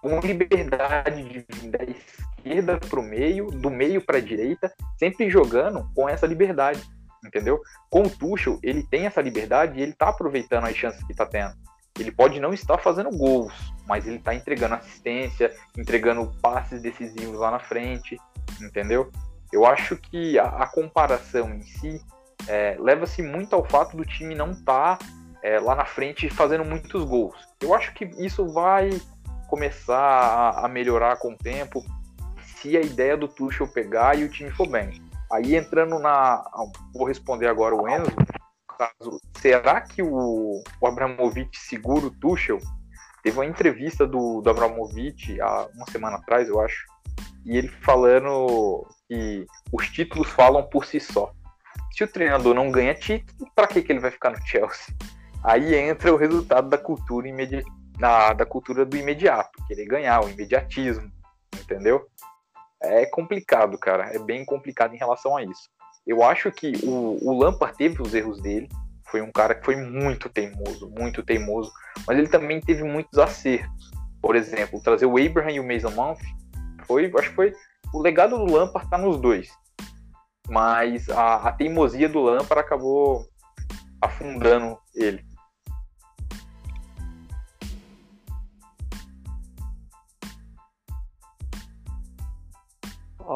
[0.00, 5.30] com liberdade de vir da esquerda para o meio, do meio para a direita, sempre
[5.30, 6.82] jogando com essa liberdade
[7.24, 7.60] entendeu?
[7.90, 11.26] Com o Tuchel, ele tem essa liberdade e ele tá aproveitando as chances que tá
[11.26, 11.54] tendo.
[11.98, 13.52] Ele pode não estar fazendo gols,
[13.86, 18.18] mas ele tá entregando assistência, entregando passes decisivos lá na frente,
[18.60, 19.10] entendeu?
[19.52, 22.00] Eu acho que a, a comparação em si
[22.48, 25.06] é, leva-se muito ao fato do time não estar tá,
[25.42, 27.36] é, lá na frente fazendo muitos gols.
[27.60, 28.90] Eu acho que isso vai
[29.48, 31.84] começar a, a melhorar com o tempo
[32.42, 35.00] se a ideia do Tuchel pegar e o time for bem.
[35.32, 36.42] Aí entrando na.
[36.94, 38.14] Vou responder agora o Enzo.
[38.78, 42.58] Caso, será que o, o Abramovich segura o Tuchel?
[43.22, 46.84] Teve uma entrevista do, do Abramovich há uma semana atrás, eu acho,
[47.44, 51.32] e ele falando que os títulos falam por si só.
[51.92, 54.94] Se o treinador não ganha título, para que, que ele vai ficar no Chelsea?
[55.42, 57.64] Aí entra o resultado da cultura imedi
[57.98, 61.10] da, da cultura do imediato, querer ganhar, o imediatismo,
[61.58, 62.06] entendeu?
[62.86, 64.14] É complicado, cara.
[64.14, 65.68] É bem complicado em relação a isso.
[66.06, 68.68] Eu acho que o, o Lampard teve os erros dele.
[69.10, 71.70] Foi um cara que foi muito teimoso, muito teimoso.
[72.06, 73.90] Mas ele também teve muitos acertos.
[74.20, 76.18] Por exemplo, trazer o Abraham e o Mason Mount
[76.86, 77.52] foi, acho que foi
[77.92, 79.48] o legado do Lampard tá nos dois.
[80.48, 83.24] Mas a, a teimosia do Lampard acabou
[84.00, 85.24] afundando ele.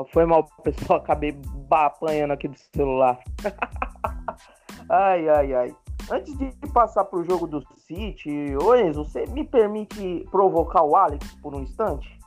[0.00, 1.00] Ó, foi mal, pessoal.
[1.00, 1.36] Acabei
[1.70, 3.18] apanhando aqui do celular.
[4.88, 5.76] ai, ai, ai.
[6.10, 11.34] Antes de passar pro jogo do City, ô Enzo, você me permite provocar o Alex
[11.42, 12.18] por um instante?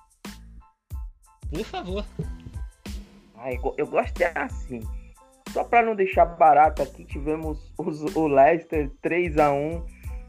[1.50, 2.06] Por favor.
[3.36, 4.80] Ai, eu gosto de assim.
[5.50, 9.86] Só para não deixar barato aqui, tivemos os, o Leicester 3 a 1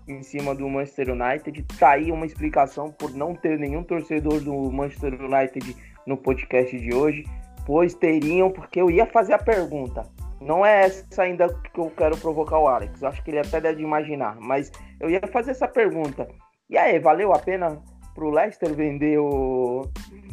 [0.08, 1.62] em cima do Manchester United.
[1.78, 6.94] Tá aí uma explicação por não ter nenhum torcedor do Manchester United no podcast de
[6.94, 7.24] hoje,
[7.66, 10.02] pois teriam, porque eu ia fazer a pergunta.
[10.40, 13.82] Não é essa ainda que eu quero provocar o Alex, acho que ele até deve
[13.82, 16.28] imaginar, mas eu ia fazer essa pergunta.
[16.68, 17.80] E aí, valeu a pena
[18.14, 19.82] pro Leicester vender o,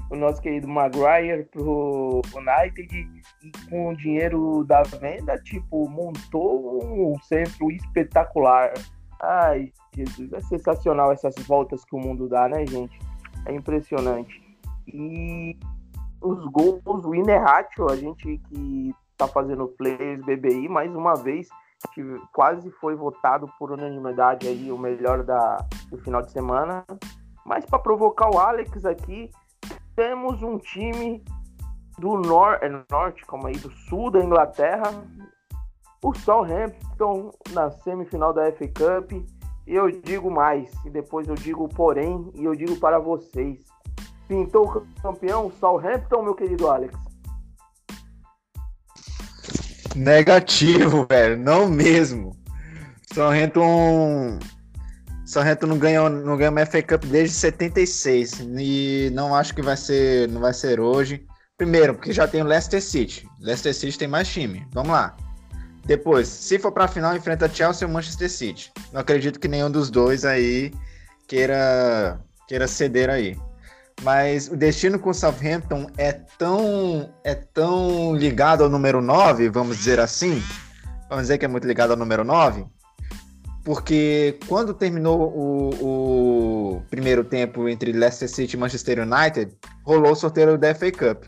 [0.09, 7.19] o nosso querido Maguire pro United e com o dinheiro da venda, tipo, montou um
[7.21, 8.73] centro espetacular.
[9.21, 12.97] Ai, Jesus, é sensacional essas voltas que o mundo dá, né, gente?
[13.45, 14.50] É impressionante.
[14.93, 15.57] E
[16.21, 21.49] os gols, o Inerratio, a gente que tá fazendo players BBI, mais uma vez,
[21.93, 22.01] que
[22.33, 25.57] quase foi votado por unanimidade aí o melhor da,
[25.89, 26.85] do final de semana.
[27.45, 29.29] Mas para provocar o Alex aqui,
[29.95, 31.23] temos um time
[31.97, 34.91] do nor é, norte, como aí, do sul da Inglaterra,
[36.03, 39.11] o Southampton na semifinal da FA Cup.
[39.67, 43.70] E eu digo mais, e depois eu digo porém, e eu digo para vocês
[44.31, 46.93] pintou o campeão Southampton, meu querido Alex?
[49.93, 51.37] Negativo, velho.
[51.37, 52.33] Não mesmo.
[53.13, 54.39] Southampton.
[55.25, 58.39] Southampton não ganha, não ganha uma FA Cup desde 76.
[58.57, 61.25] E não acho que vai ser, não vai ser hoje.
[61.57, 63.27] Primeiro, porque já tem o Leicester City.
[63.41, 64.65] Leicester City tem mais time.
[64.71, 65.17] Vamos lá.
[65.83, 68.71] Depois, se for pra final, enfrenta Chelsea ou Manchester City.
[68.93, 70.71] Não acredito que nenhum dos dois aí
[71.27, 72.17] queira,
[72.47, 73.37] queira ceder aí.
[74.01, 79.77] Mas o destino com o Southampton é tão, é tão ligado ao número 9, vamos
[79.77, 80.41] dizer assim.
[81.07, 82.65] Vamos dizer que é muito ligado ao número 9.
[83.63, 90.15] Porque quando terminou o, o primeiro tempo entre Leicester City e Manchester United, rolou o
[90.15, 91.25] sorteio da FA Cup.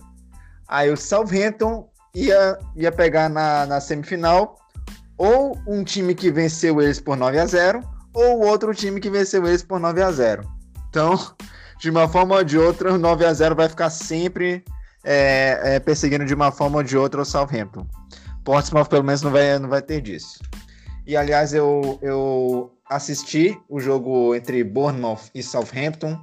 [0.68, 4.58] Aí o Southampton ia, ia pegar na, na semifinal
[5.16, 7.82] ou um time que venceu eles por 9 a 0
[8.14, 10.44] ou outro time que venceu eles por 9 a 0
[10.90, 11.20] Então,
[11.80, 14.64] de uma forma ou de outra, o 9 a 0 vai ficar sempre
[15.04, 17.86] é, é, perseguindo de uma forma ou de outra o Southampton.
[18.44, 20.40] Portsmouth, pelo menos, não vai, não vai ter disso.
[21.06, 26.20] E, aliás, eu, eu assisti o jogo entre Bournemouth e Southampton.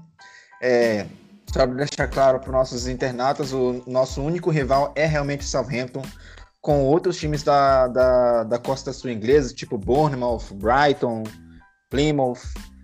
[0.63, 1.07] É,
[1.53, 6.03] só para deixar claro para os nossos internautas, o nosso único rival é realmente Southampton,
[6.61, 11.25] com outros times da, da, da costa sul inglesa, tipo Bournemouth, Brighton,
[11.89, 12.41] Plymouth.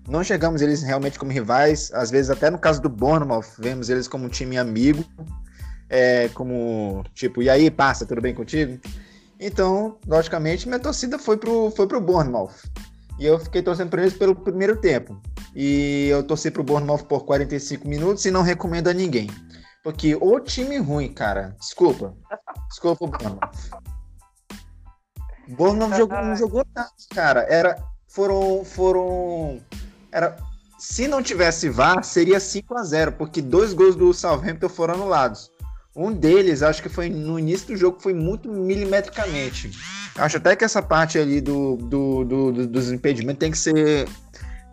[0.09, 4.07] Não chegamos eles realmente como rivais, às vezes até no caso do Bournemouth, vemos eles
[4.07, 5.04] como um time amigo,
[5.88, 8.80] é, como tipo, e aí, passa, tudo bem contigo?
[9.38, 12.54] Então, logicamente, minha torcida foi pro, foi pro Bournemouth.
[13.18, 15.20] E eu fiquei torcendo por eles pelo primeiro tempo.
[15.54, 19.30] E eu torci pro Bournemouth por 45 minutos e não recomendo a ninguém.
[19.82, 21.57] Porque o time ruim, cara.
[21.59, 22.14] Desculpa.
[22.68, 23.50] Desculpa o Bournemouth.
[25.48, 27.46] O Bournemouth jogou, não jogou nada, cara.
[27.48, 29.61] Era, foram, foram,
[30.16, 30.34] era,
[30.78, 35.50] se não tivesse VAR, seria 5 a 0 porque dois gols do Southampton foram anulados.
[35.94, 39.70] Um deles, acho que foi no início do jogo, foi muito milimetricamente.
[40.16, 44.08] Acho até que essa parte ali do, do, do, do dos impedimentos tem que ser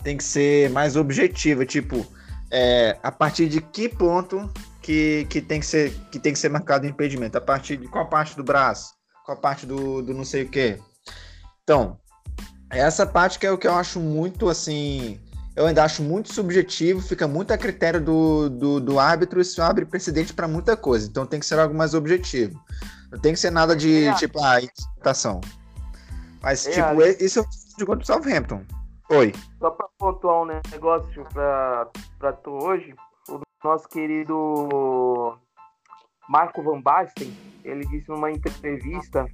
[0.03, 2.05] tem que ser mais objetiva, tipo,
[2.51, 6.49] é, a partir de que ponto que, que, tem que, ser, que tem que ser
[6.49, 7.37] marcado o impedimento?
[7.37, 8.93] A partir de qual parte do braço?
[9.25, 10.77] Qual parte do, do não sei o quê?
[11.63, 11.97] Então,
[12.69, 15.19] essa parte que é o que eu acho muito assim.
[15.55, 19.85] Eu ainda acho muito subjetivo, fica muito a critério do, do, do árbitro, isso abre
[19.85, 21.07] precedente para muita coisa.
[21.07, 22.59] Então tem que ser algo mais objetivo.
[23.11, 24.13] Não tem que ser nada de é.
[24.15, 25.41] tipo, ah, interpretação.
[26.41, 27.45] Mas, é, tipo, isso eu
[27.77, 28.63] de contra o Southampton.
[29.09, 29.33] Oi.
[29.59, 32.95] Só para pontuar um negócio para tu hoje,
[33.29, 35.37] o nosso querido
[36.27, 39.25] Marco Van Basten, ele disse numa entrevista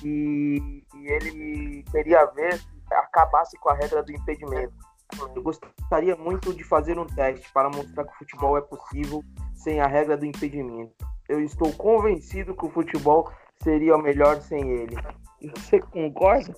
[0.00, 4.74] que ele queria ver se acabasse com a regra do impedimento.
[5.34, 9.22] Eu gostaria muito de fazer um teste para mostrar que o futebol é possível
[9.54, 10.92] sem a regra do impedimento.
[11.28, 13.30] Eu estou convencido que o futebol
[13.62, 14.96] seria melhor sem ele.
[15.54, 16.54] Você concorda?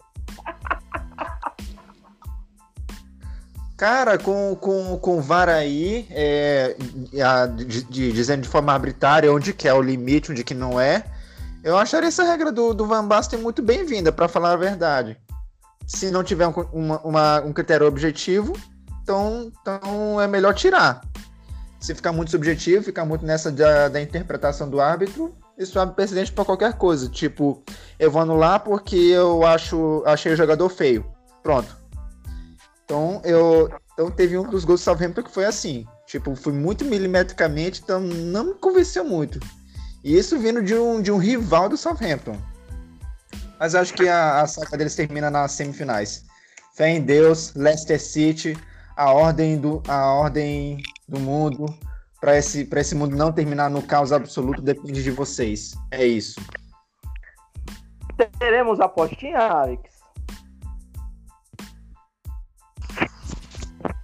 [3.77, 6.77] Cara, com, com, com o VAR aí, é,
[7.23, 10.81] a, de, de, dizendo de forma arbitrária onde que é o limite, onde que não
[10.81, 11.05] é,
[11.63, 15.17] eu acharia essa regra do, do Van Basten muito bem-vinda, para falar a verdade.
[15.89, 18.53] Se não tiver um, uma, uma, um critério objetivo,
[19.03, 21.01] então, então é melhor tirar.
[21.81, 26.31] Se ficar muito subjetivo, ficar muito nessa da, da interpretação do árbitro, isso abre precedente
[26.31, 27.09] para qualquer coisa.
[27.09, 27.61] Tipo,
[27.99, 31.05] eu vou anular porque eu acho achei o jogador feio.
[31.43, 31.79] Pronto
[32.89, 35.87] então, eu, então teve um dos gols do Southampton que foi assim.
[36.07, 39.39] Tipo, foi muito milimetricamente, então não me convenceu muito.
[40.03, 42.39] E isso vindo de um, de um rival do Southampton.
[43.59, 46.25] Mas acho que a, a saca deles termina nas semifinais.
[46.75, 48.57] Fé em Deus, Leicester City,
[48.97, 51.67] a ordem do, a ordem do mundo.
[52.21, 55.75] Para esse, esse mundo não terminar no caos absoluto depende de vocês.
[55.91, 56.41] É isso.
[58.39, 59.99] Teremos apostinha, Alex?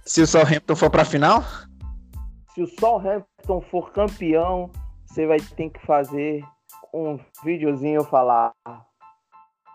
[0.05, 1.43] Se o Southampton for para a final?
[2.53, 4.71] Se o Southampton for campeão,
[5.05, 6.41] você vai ter que fazer
[6.93, 8.53] um videozinho falar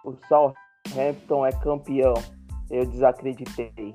[0.04, 2.14] o Southampton é campeão.
[2.70, 3.94] Eu desacreditei.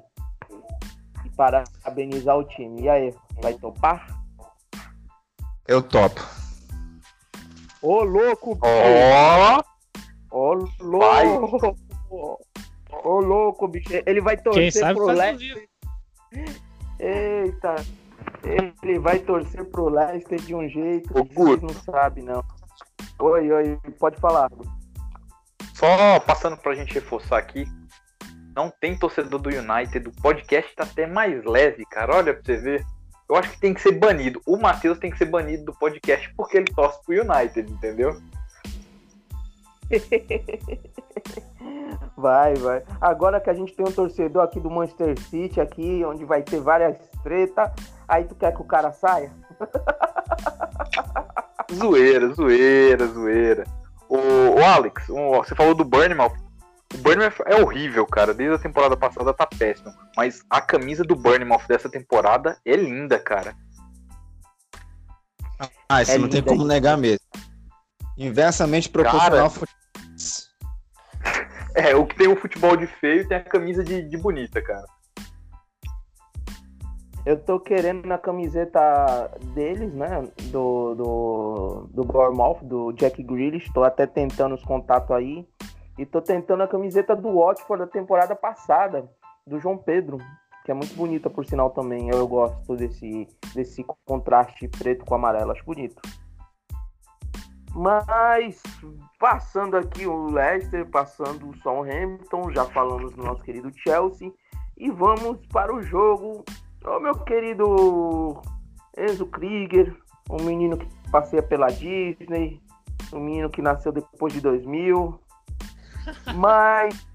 [1.24, 2.84] E parabenizar o time.
[2.84, 4.08] E aí, vai topar?
[5.68, 6.22] Eu topo.
[7.82, 9.64] Ô louco, Ó!
[10.32, 11.78] Ô louco!
[13.04, 13.90] Ô louco, bicho.
[14.06, 15.70] Ele vai torcer pro Leicester.
[17.00, 17.76] Eita,
[18.44, 22.44] ele vai torcer pro Leicester de um jeito que vocês não sabem, não.
[23.20, 24.50] Oi, oi, pode falar.
[25.74, 27.66] Só passando pra gente reforçar aqui,
[28.56, 32.58] não tem torcedor do United, o podcast tá até mais leve, cara, olha pra você
[32.58, 32.86] ver.
[33.28, 34.40] Eu acho que tem que ser banido.
[34.46, 38.22] O Matheus tem que ser banido do podcast porque ele torce pro United, entendeu?
[42.18, 42.82] Vai, vai.
[43.02, 46.62] Agora que a gente tem um torcedor aqui do Manchester City, aqui, onde vai ter
[46.62, 47.70] várias tretas,
[48.08, 49.32] aí tu quer que o cara saia?
[51.74, 53.66] zoeira, zoeira, zoeira.
[54.10, 54.18] O,
[54.60, 56.36] o Alex, o, você falou do Burnmouth.
[56.94, 58.34] O Burnmouth é horrível, cara.
[58.34, 59.92] Desde a temporada passada tá péssimo.
[60.16, 63.56] Mas a camisa do Burnmouth dessa temporada é linda, cara.
[65.90, 67.26] Ah, isso é não tem como negar mesmo.
[68.18, 69.52] Inversamente proporcional.
[69.52, 69.68] Cara,
[71.90, 74.86] é, o que tem o futebol de feio tem a camisa de, de bonita, cara.
[77.26, 80.22] Eu tô querendo na camiseta deles, né?
[80.52, 83.74] Do, do, do Bournemouth, do Jack Grealish.
[83.74, 85.48] Tô até tentando os contatos aí.
[85.98, 89.10] E tô tentando a camiseta do Watford da temporada passada,
[89.48, 90.20] do João Pedro.
[90.64, 92.10] Que é muito bonita, por sinal, também.
[92.10, 95.52] Eu gosto desse, desse contraste preto com amarelo.
[95.52, 96.00] Acho bonito.
[97.74, 98.62] Mas
[99.20, 104.32] passando aqui o Leicester, passando o Hamilton, já falamos do nosso querido Chelsea.
[104.78, 106.46] e vamos para o jogo.
[106.88, 108.42] Ô meu querido
[108.96, 109.96] Enzo Krieger,
[110.30, 112.62] um menino que passeia pela Disney,
[113.12, 115.20] um menino que nasceu depois de 2000,
[116.36, 117.08] mas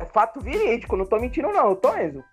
[0.00, 2.24] é fato verídico, não tô mentindo não, eu tô Enzo.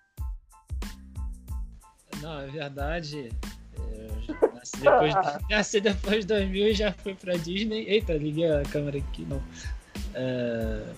[2.22, 3.28] Não, é verdade.
[3.78, 5.14] É, nasci, depois,
[5.50, 7.84] nasci depois de 2000 e já fui pra Disney.
[7.86, 9.42] Eita, liguei a câmera aqui, não.
[10.14, 10.94] É,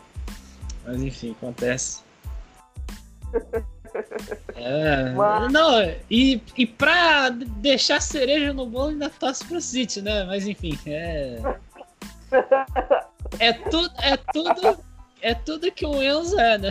[0.85, 2.06] mas enfim, acontece.
[4.55, 10.25] É, Mas- Não, e, e pra deixar cereja no bolo ainda torce pro City, né?
[10.25, 11.39] Mas enfim, é.
[13.39, 14.79] É tudo, é tudo,
[15.23, 16.71] é tudo que o Enzo é, né?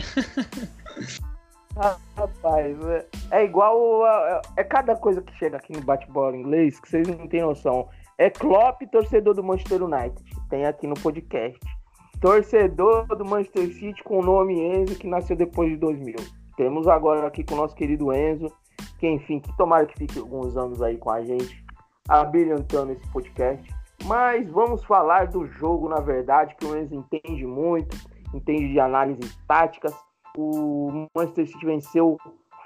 [2.16, 4.04] Rapaz, é, é igual.
[4.06, 7.90] a- É, cada coisa que chega aqui no bate-bola inglês que vocês não têm noção.
[8.18, 10.24] É Klopp, torcedor do Manchester United.
[10.50, 11.60] Tem aqui no podcast.
[12.22, 16.16] Torcedor do Manchester City com o nome Enzo, que nasceu depois de 2000.
[16.58, 18.52] Temos agora aqui com o nosso querido Enzo,
[19.00, 21.64] que enfim, que tomara que fique alguns anos aí com a gente,
[22.08, 23.68] abrilhantando esse podcast.
[24.06, 27.98] Mas vamos falar do jogo, na verdade, que o Enzo entende muito,
[28.34, 29.94] entende de análises táticas.
[30.38, 32.18] O Manchester City venceu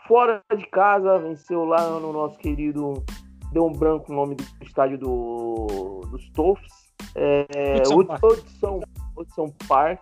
[0.08, 3.04] fora de casa, venceu lá no nosso querido.
[3.52, 6.94] Deu um branco o nome do estádio do, dos Toffs.
[7.16, 8.24] É, Hudson Park.
[9.16, 10.02] Hudson Park.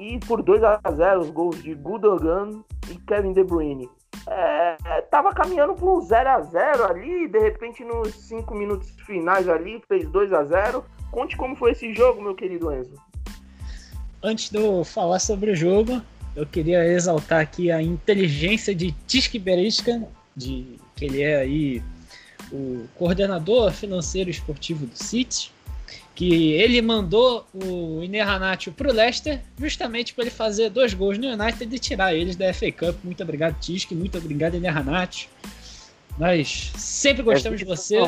[0.00, 3.88] E por 2 a 0 os gols de Gundogan e Kevin De Bruyne.
[4.26, 9.46] É, tava caminhando para um 0 a 0 ali, de repente nos 5 minutos finais
[9.46, 12.94] ali, fez 2 a 0 Conte como foi esse jogo, meu querido Enzo.
[14.22, 16.00] Antes de eu falar sobre o jogo,
[16.36, 21.82] eu queria exaltar aqui a inteligência de Tisk Berisca, de que ele é aí
[22.52, 25.52] o coordenador financeiro esportivo do City,
[26.20, 31.74] que ele mandou o Inerranatio pro Leicester justamente para ele fazer dois gols no United
[31.74, 33.02] e tirar eles da FA Cup.
[33.02, 35.30] Muito obrigado, Tisk, muito obrigado, Inerranatio.
[36.18, 38.06] Nós sempre gostamos de você.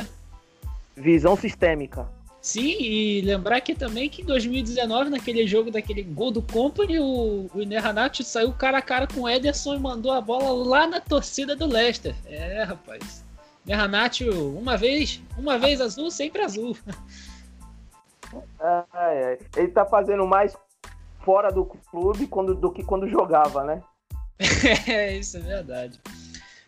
[0.94, 2.06] Visão sistêmica.
[2.42, 7.48] Sim, e lembrar aqui também que em 2019, naquele jogo daquele gol do Company, o,
[7.54, 11.00] o Inerranati saiu cara a cara com o Ederson e mandou a bola lá na
[11.00, 12.14] torcida do Leicester.
[12.26, 13.24] É, rapaz.
[13.64, 16.76] Inerranati, uma vez, uma vez azul, sempre azul.
[18.60, 19.38] É, é.
[19.56, 20.56] Ele tá fazendo mais
[21.24, 23.82] fora do clube quando, do que quando jogava, né?
[24.88, 26.00] é, isso é verdade.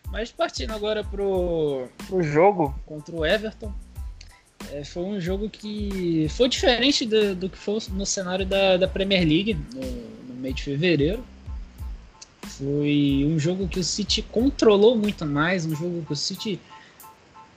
[0.09, 3.73] Mas partindo agora pro, pro jogo contra o Everton,
[4.71, 8.87] é, foi um jogo que foi diferente do, do que foi no cenário da, da
[8.87, 11.23] Premier League no, no mês de fevereiro.
[12.43, 16.59] Foi um jogo que o City controlou muito mais, um jogo que o City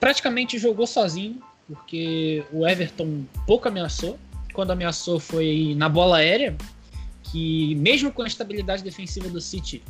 [0.00, 4.18] praticamente jogou sozinho, porque o Everton pouco ameaçou.
[4.52, 6.56] Quando ameaçou foi na bola aérea,
[7.24, 9.82] que mesmo com a estabilidade defensiva do City,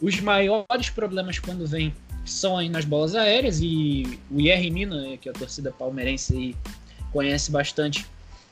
[0.00, 5.28] os maiores problemas quando vem são aí nas bolas aéreas e o IR Mina, que
[5.28, 6.54] a torcida palmeirense
[7.12, 8.06] conhece bastante,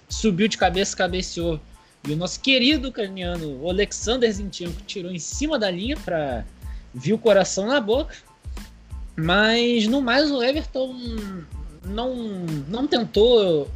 [0.09, 1.61] subiu de cabeça, cabeceou
[2.07, 6.45] e o nosso querido ucraniano Alexander Zinchenko tirou em cima da linha para
[6.95, 8.14] vir o coração na boca.
[9.16, 10.95] Mas no mais o Everton
[11.85, 12.14] não,
[12.68, 13.68] não tentou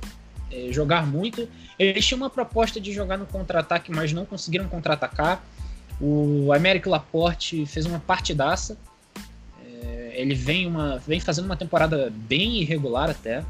[0.51, 1.49] é, jogar muito.
[1.79, 5.43] Eles tinham uma proposta de jogar no contra-ataque, mas não conseguiram contra-atacar.
[6.01, 8.77] O Américo Laporte fez uma partidaça.
[9.65, 13.45] É, ele vem, uma, vem fazendo uma temporada bem irregular até,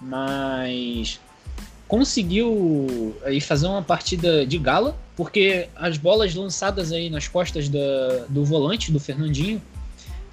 [0.00, 1.20] mas
[1.86, 8.24] conseguiu aí fazer uma partida de gala, porque as bolas lançadas aí nas costas da,
[8.30, 9.60] do volante, do Fernandinho,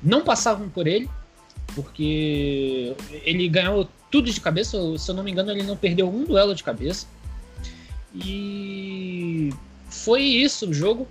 [0.01, 1.09] não passavam por ele,
[1.75, 6.23] porque ele ganhou tudo de cabeça, se eu não me engano, ele não perdeu um
[6.23, 7.07] duelo de cabeça.
[8.13, 9.49] E
[9.89, 11.07] foi isso o jogo.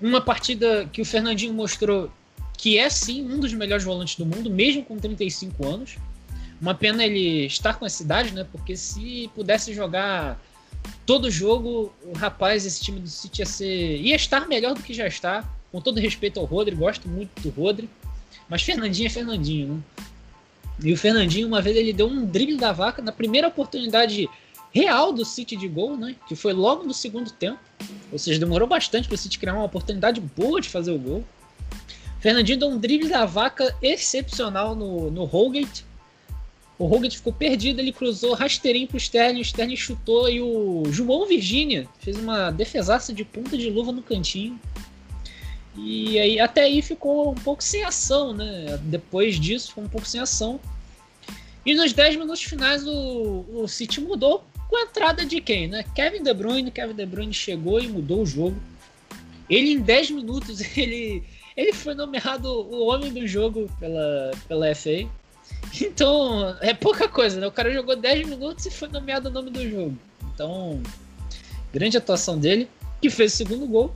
[0.00, 2.10] Uma partida que o Fernandinho mostrou
[2.56, 5.96] que é sim um dos melhores volantes do mundo, mesmo com 35 anos.
[6.60, 8.44] Uma pena ele estar com essa idade, né?
[8.50, 10.40] Porque se pudesse jogar
[11.06, 13.96] todo jogo, o rapaz, esse time do City ia ser.
[14.00, 15.48] ia estar melhor do que já está.
[15.70, 17.88] Com todo respeito ao Rodri, gosto muito do Rodri.
[18.48, 19.80] Mas Fernandinho é Fernandinho, né?
[20.82, 24.28] E o Fernandinho, uma vez, ele deu um drible da vaca na primeira oportunidade
[24.72, 26.14] real do City de gol, né?
[26.28, 27.58] Que foi logo no segundo tempo.
[28.12, 31.24] Ou seja, demorou bastante para o City criar uma oportunidade boa de fazer o gol.
[32.20, 35.84] Fernandinho deu um drible da vaca excepcional no, no Holgate.
[36.78, 41.26] O Holgate ficou perdido, ele cruzou rasteirinho pro Sterling, o Sterling chutou e o João
[41.26, 44.58] Virgínia fez uma defesaça de ponta de luva no cantinho.
[45.84, 48.78] E aí até aí ficou um pouco sem ação, né?
[48.82, 50.60] Depois disso ficou um pouco sem ação.
[51.64, 55.84] E nos 10 minutos finais o, o City mudou com a entrada de quem, né?
[55.94, 58.56] Kevin De Bruyne, Kevin De Bruyne chegou e mudou o jogo.
[59.48, 61.22] Ele em 10 minutos, ele,
[61.56, 65.08] ele foi nomeado o homem do jogo pela, pela FA.
[65.80, 67.46] Então, é pouca coisa, né?
[67.46, 69.96] O cara jogou 10 minutos e foi nomeado o nome do jogo.
[70.34, 70.82] Então,
[71.72, 72.68] grande atuação dele,
[73.00, 73.94] que fez o segundo gol.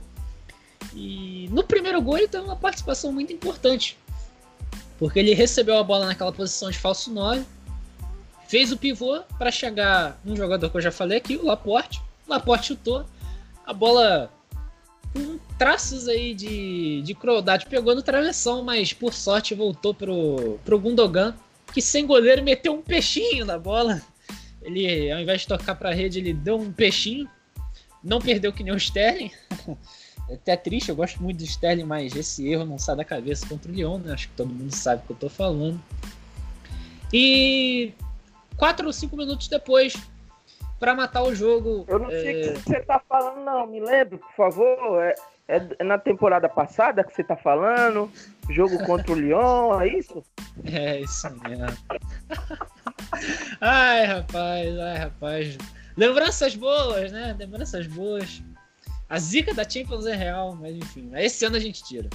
[0.95, 3.97] E no primeiro gol ele teve uma participação muito importante.
[4.97, 7.43] Porque ele recebeu a bola naquela posição de falso 9,
[8.47, 12.01] fez o pivô para chegar um jogador que eu já falei aqui, o Laporte.
[12.27, 13.05] O Laporte chutou,
[13.65, 14.31] a bola
[15.13, 20.79] com traços aí de, de crueldade pegou no travessão, mas por sorte voltou pro, pro
[20.79, 21.35] Gundogan,
[21.73, 24.01] que sem goleiro meteu um peixinho na bola.
[24.61, 27.29] Ele, ao invés de tocar para a rede, ele deu um peixinho.
[28.03, 29.31] Não perdeu que nem o Sterling.
[30.29, 33.47] É até triste, eu gosto muito do Sterling, mas esse erro não sai da cabeça
[33.47, 34.13] contra o Lyon, né?
[34.13, 35.79] Acho que todo mundo sabe o que eu tô falando.
[37.11, 37.93] E
[38.57, 39.93] quatro ou cinco minutos depois,
[40.79, 41.85] para matar o jogo.
[41.87, 43.67] Eu não sei o que você tá falando, não.
[43.67, 45.01] Me lembre, por favor.
[45.01, 45.15] É,
[45.77, 48.11] é na temporada passada que você tá falando?
[48.49, 50.23] Jogo contra o Lyon, é isso?
[50.71, 51.65] É, isso mesmo.
[53.59, 55.57] ai, rapaz, ai, rapaz.
[55.97, 57.35] Lembranças boas, né?
[57.39, 58.43] Lembranças boas.
[59.09, 62.09] A zica da Champions é real, mas enfim, esse ano a gente tira.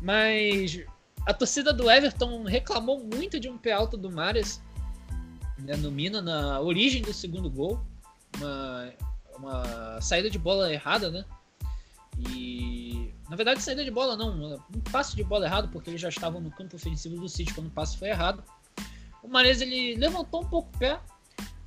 [0.00, 0.80] Mas
[1.26, 4.60] a torcida do Everton reclamou muito de um pé alto do Mares
[5.58, 7.80] né, no Mina na origem do segundo gol.
[8.36, 8.92] Uma,
[9.36, 11.24] uma saída de bola errada, né?
[12.18, 16.10] E na verdade, saída de bola não, um passe de bola errado, porque eles já
[16.10, 18.44] estavam no campo ofensivo do City quando o passe foi errado.
[19.22, 21.00] O Mares ele levantou um pouco o pé,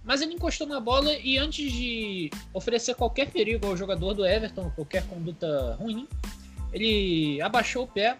[0.06, 4.70] mas ele encostou na bola e antes de oferecer qualquer perigo ao jogador do Everton,
[4.70, 6.08] qualquer conduta ruim,
[6.72, 8.18] ele abaixou o pé,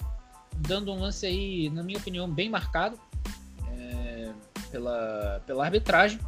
[0.58, 3.00] dando um lance aí, na minha opinião, bem marcado
[3.70, 4.32] é,
[4.72, 6.20] pela, pela arbitragem.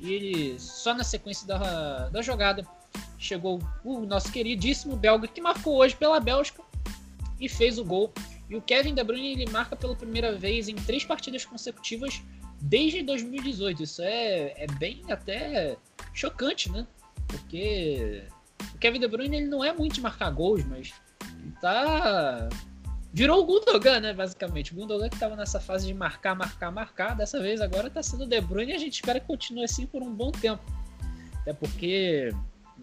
[0.00, 2.64] E ele, só na sequência da, da jogada,
[3.18, 6.62] chegou o nosso queridíssimo belga que marcou hoje pela Bélgica
[7.40, 8.12] e fez o gol.
[8.48, 12.22] E o Kevin De Bruyne ele marca pela primeira vez em três partidas consecutivas
[12.62, 13.82] desde 2018.
[13.82, 15.76] Isso é, é bem até
[16.14, 16.86] chocante, né?
[17.26, 18.24] Porque
[18.74, 20.94] o Kevin De Bruyne ele não é muito de marcar gols, mas
[21.60, 22.48] tá.
[23.12, 24.14] Virou o Gundogan, né?
[24.14, 24.72] Basicamente.
[24.72, 27.14] O Gundogan que tava nessa fase de marcar, marcar, marcar.
[27.14, 29.86] Dessa vez agora tá sendo o De Bruyne e a gente espera que continue assim
[29.86, 30.62] por um bom tempo.
[31.42, 32.30] Até porque,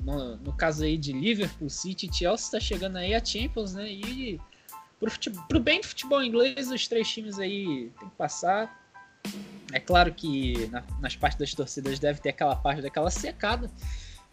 [0.03, 3.89] no, no caso aí de Liverpool, City Chelsea, tá chegando aí a Champions, né?
[3.89, 4.39] E
[4.99, 5.09] pro,
[5.47, 8.78] pro bem do futebol inglês, os três times aí tem que passar.
[9.71, 13.69] É claro que na, nas partes das torcidas deve ter aquela parte daquela secada,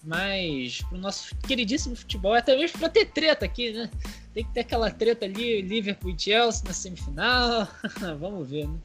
[0.03, 3.91] mas pro nosso queridíssimo futebol, até mesmo para ter treta aqui, né?
[4.32, 7.68] Tem que ter aquela treta ali, Liverpool e Chelsea na semifinal.
[8.18, 8.78] Vamos ver, né?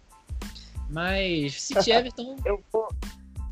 [0.89, 2.35] Mas City Everton.
[2.45, 2.89] eu vou,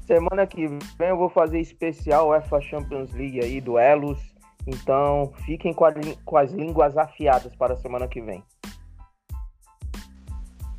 [0.05, 4.19] semana que vem eu vou fazer especial UEFA Champions League aí, duelos.
[4.67, 5.93] Então fiquem com, a,
[6.25, 8.43] com as línguas afiadas para a semana que vem.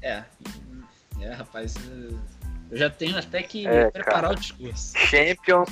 [0.02, 0.24] É,
[1.20, 1.74] é, rapaz,
[2.70, 4.32] eu já tenho até que é, preparar cara.
[4.32, 4.96] o discurso.
[4.96, 5.68] Champions,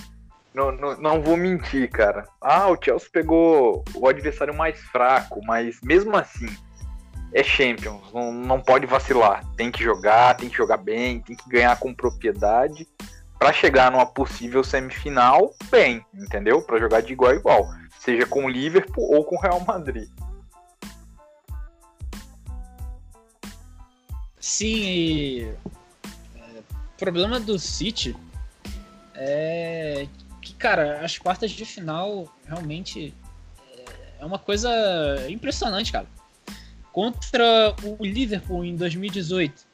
[0.55, 2.27] não, não, não, vou mentir, cara.
[2.41, 6.49] Ah, o Chelsea pegou o adversário mais fraco, mas mesmo assim,
[7.33, 9.45] é Champions, não, não pode vacilar.
[9.57, 12.89] Tem que jogar, tem que jogar bem, tem que ganhar com propriedade
[13.39, 16.61] para chegar numa possível semifinal bem, entendeu?
[16.63, 17.69] Para jogar de igual a igual,
[18.01, 20.09] seja com o Liverpool ou com o Real Madrid.
[24.49, 25.43] Sim, e...
[25.43, 26.63] É,
[26.97, 28.17] problema do City
[29.15, 30.09] é
[30.41, 33.13] que, cara, as quartas de final realmente
[34.19, 34.71] é uma coisa
[35.29, 36.07] impressionante, cara.
[36.91, 39.67] Contra o Liverpool em 2018,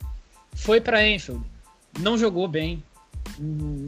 [0.55, 1.45] foi para Anfield,
[2.01, 2.83] não jogou bem,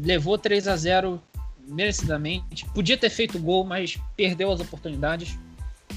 [0.05, 1.20] levou 3 a 0
[1.66, 5.37] merecidamente, podia ter feito gol, mas perdeu as oportunidades.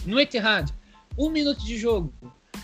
[0.03, 0.73] No Etihad,
[1.15, 2.11] um minuto de jogo,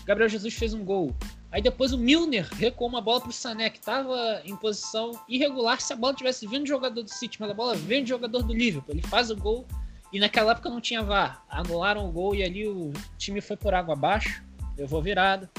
[0.04, 1.14] Gabriel Jesus fez um gol.
[1.50, 5.80] Aí depois o Milner recuou uma bola para o Sané, que estava em posição irregular
[5.80, 8.42] se a bola tivesse vindo do jogador do City, mas a bola veio do jogador
[8.42, 8.94] do Liverpool.
[8.94, 9.66] Ele faz o gol
[10.12, 11.44] e naquela época não tinha VAR.
[11.48, 14.42] Anularam o gol e ali o time foi por água abaixo,
[14.76, 15.50] levou virada.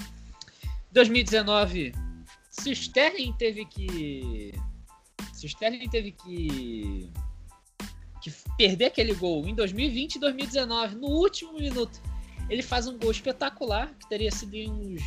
[0.92, 1.94] 2019,
[2.50, 4.54] se o Sterling teve que.
[5.34, 7.12] Se o Sterling teve que.
[8.22, 12.02] que perder aquele gol em 2020 e 2019, no último minuto,
[12.50, 15.02] ele faz um gol espetacular, que teria sido uns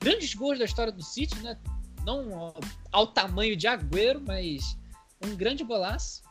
[0.00, 1.58] grandes gols da história do City, né?
[2.04, 2.54] Não
[2.92, 4.78] ao tamanho de Agüero, mas
[5.24, 6.22] um grande golaço.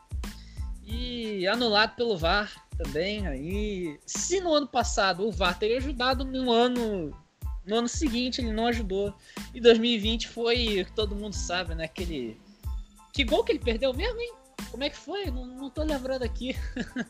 [0.84, 3.26] E anulado pelo VAR também.
[3.26, 7.12] Aí, se no ano passado o VAR teria ajudado, no ano
[7.66, 9.12] no ano seguinte ele não ajudou.
[9.52, 11.84] E 2020 foi, todo mundo sabe, né?
[11.84, 12.40] Aquele.
[13.12, 14.32] Que gol que ele perdeu mesmo, hein?
[14.70, 15.30] Como é que foi?
[15.30, 16.56] Não, não tô lembrando aqui.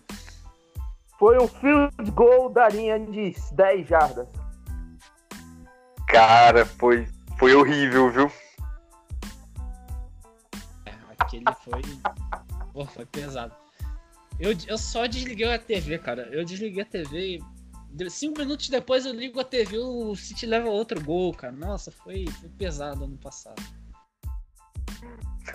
[1.18, 4.28] Foi um field goal da linha de 10 jardas.
[6.07, 7.07] Cara, foi,
[7.38, 8.32] foi horrível, viu?
[11.18, 11.82] Aquele foi.
[12.72, 13.54] Pô, foi pesado.
[14.38, 16.28] Eu, eu só desliguei a TV, cara.
[16.30, 20.68] Eu desliguei a TV e cinco minutos depois eu ligo a TV o City leva
[20.68, 21.52] outro gol, cara.
[21.52, 23.62] Nossa, foi, foi pesado ano passado.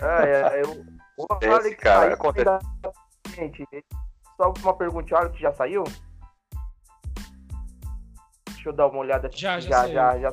[0.00, 0.84] Ah, é, eu,
[1.18, 2.66] o Alex cara, saiu acontece.
[3.34, 3.64] Gente,
[4.36, 5.84] só uma pergunta, o Alex já saiu?
[8.62, 9.40] Deixa eu dar uma olhada aqui.
[9.40, 10.32] Já, já já, já, já.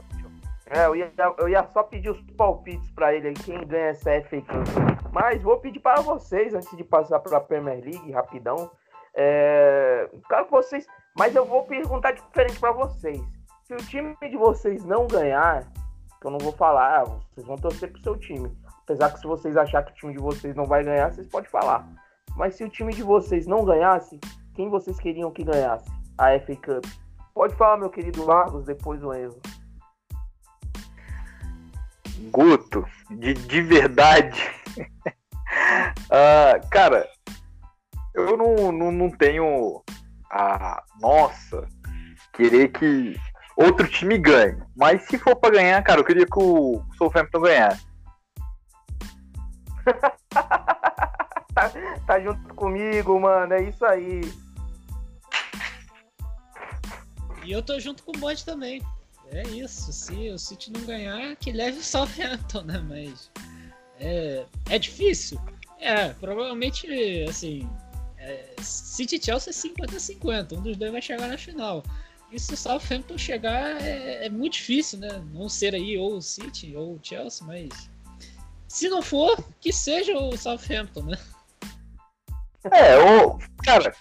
[0.70, 4.12] É, eu ia, eu ia só pedir os palpites pra ele aí, quem ganha essa
[4.22, 5.12] FA Cup.
[5.12, 8.70] Mas vou pedir para vocês, antes de passar pra Premier League, rapidão.
[9.16, 10.86] É, que vocês.
[11.18, 13.20] Mas eu vou perguntar diferente pra vocês.
[13.64, 15.64] Se o time de vocês não ganhar,
[16.22, 18.56] que eu não vou falar, vocês vão torcer pro seu time.
[18.84, 21.50] Apesar que se vocês acharem que o time de vocês não vai ganhar, vocês podem
[21.50, 21.88] falar.
[22.36, 24.20] Mas se o time de vocês não ganhasse,
[24.54, 27.09] quem vocês queriam que ganhasse a FA Cup?
[27.40, 29.40] Pode falar, meu querido Marcos, depois o Enzo.
[32.32, 34.38] Guto, de, de verdade.
[36.12, 37.08] Ah, cara,
[38.14, 39.84] eu não, não, não tenho
[40.30, 40.84] a.
[41.02, 41.68] Nossa,
[42.34, 43.16] querer que
[43.56, 44.58] outro time ganhe.
[44.76, 47.88] Mas se for pra ganhar, cara, eu queria que o Southampton ganhasse.
[51.54, 51.72] tá,
[52.06, 53.54] tá junto comigo, mano.
[53.54, 54.22] É isso aí.
[57.46, 58.82] E eu tô junto com o Bode também.
[59.32, 59.92] É isso.
[59.94, 62.80] Se o City não ganhar, que leve o Southampton, né?
[62.80, 63.32] Mas.
[64.00, 65.40] É, é difícil?
[65.80, 66.88] É, provavelmente,
[67.30, 67.70] assim.
[68.18, 70.58] É, City e Chelsea é 50-50.
[70.58, 71.84] Um dos dois vai chegar na final.
[72.32, 75.24] E se o Southampton chegar, é, é muito difícil, né?
[75.34, 77.90] Não ser aí ou o City ou o Chelsea, mas.
[78.68, 81.18] Se não for, que seja o Southampton, né?
[82.72, 83.40] É, o.
[83.64, 83.96] Cara,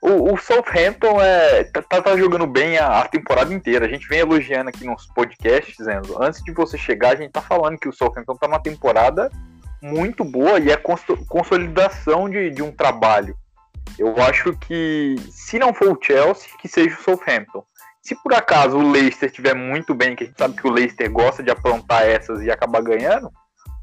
[0.00, 3.86] o, o Southampton é, tá, tá- tá jogando bem a, a temporada inteira.
[3.86, 6.16] A gente vem elogiando aqui nos podcasts, Enzo.
[6.22, 9.30] Antes de você chegar, a gente tá falando que o Southampton tá numa temporada
[9.82, 13.36] muito boa e é conso- consolidação de, de um trabalho.
[13.98, 17.64] Eu acho que, se não for o Chelsea, que seja o Southampton.
[18.02, 21.10] Se por acaso o Leicester estiver muito bem, que a gente sabe que o Leicester
[21.10, 23.30] gosta de aprontar essas e acabar ganhando,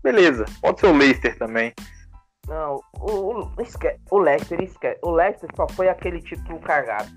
[0.03, 0.45] beleza.
[0.61, 1.73] Pode ser o Leicester também.
[2.47, 4.99] Não, o, o, esque- o Leicester esquece.
[5.03, 7.09] O Leicester só foi aquele título cagado.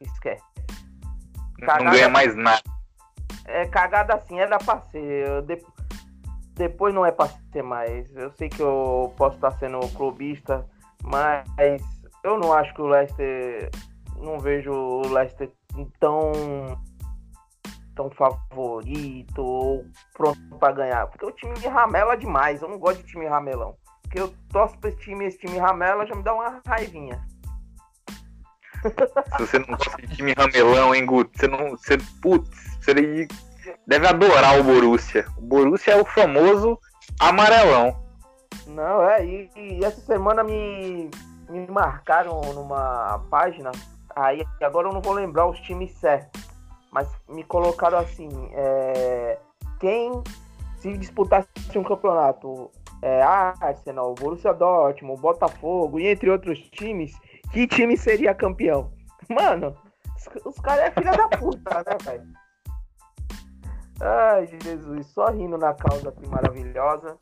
[0.00, 0.42] Esquece.
[1.58, 2.62] Não Cagada- ganha mais nada.
[3.46, 5.42] É cagada assim, era pra ser.
[5.42, 5.64] De-
[6.54, 8.14] Depois não é pra ser mais.
[8.14, 10.66] Eu sei que eu posso estar sendo clubista,
[11.02, 11.46] mas
[12.22, 13.70] eu não acho que o Leicester.
[14.18, 15.50] Não vejo o Leicester
[15.98, 16.32] tão.
[17.96, 21.06] tão favorito ou pronto pra ganhar.
[21.06, 22.60] Porque o time de ramela é demais.
[22.60, 23.76] Eu não gosto de time ramelão.
[24.14, 27.20] Porque eu torço pra esse time, esse time ramela já me dá uma raivinha.
[29.36, 31.36] Se você não gosta de time ramelão, hein, Guto?
[31.36, 31.70] Você não.
[31.70, 32.48] Você, putz,
[32.80, 33.26] você
[33.88, 35.26] deve adorar o Borussia.
[35.36, 36.78] O Borussia é o famoso
[37.18, 38.04] amarelão.
[38.68, 41.10] Não, é, e, e essa semana me,
[41.50, 43.72] me marcaram numa página,
[44.14, 46.40] aí agora eu não vou lembrar os times certos,
[46.92, 49.38] mas me colocaram assim, é,
[49.80, 50.22] quem
[50.78, 52.70] se disputasse um campeonato,
[53.04, 57.12] é, Arsenal, Borussia Dortmund, Botafogo e entre outros times,
[57.52, 58.90] que time seria campeão?
[59.28, 59.76] Mano,
[60.16, 62.32] os, os caras é filha da puta, né, velho?
[64.00, 67.16] Ai, Jesus, só rindo na causa aqui maravilhosa.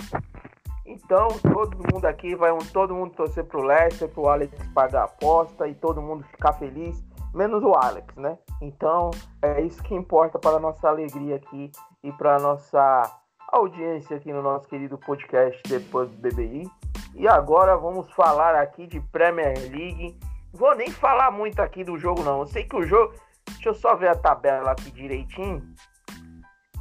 [0.86, 5.04] Então, todo mundo aqui vai um, todo mundo torcer pro Leicester, pro Alex pagar a
[5.04, 7.04] aposta e todo mundo ficar feliz,
[7.34, 8.38] menos o Alex, né?
[8.60, 9.10] Então,
[9.42, 11.72] é isso que importa para a nossa alegria aqui
[12.04, 13.21] e para nossa
[13.52, 16.66] audiência aqui no nosso querido podcast depois do BBI.
[17.14, 20.18] E agora vamos falar aqui de Premier League.
[20.52, 22.40] Vou nem falar muito aqui do jogo, não.
[22.40, 23.14] Eu sei que o jogo.
[23.46, 25.62] Deixa eu só ver a tabela aqui direitinho.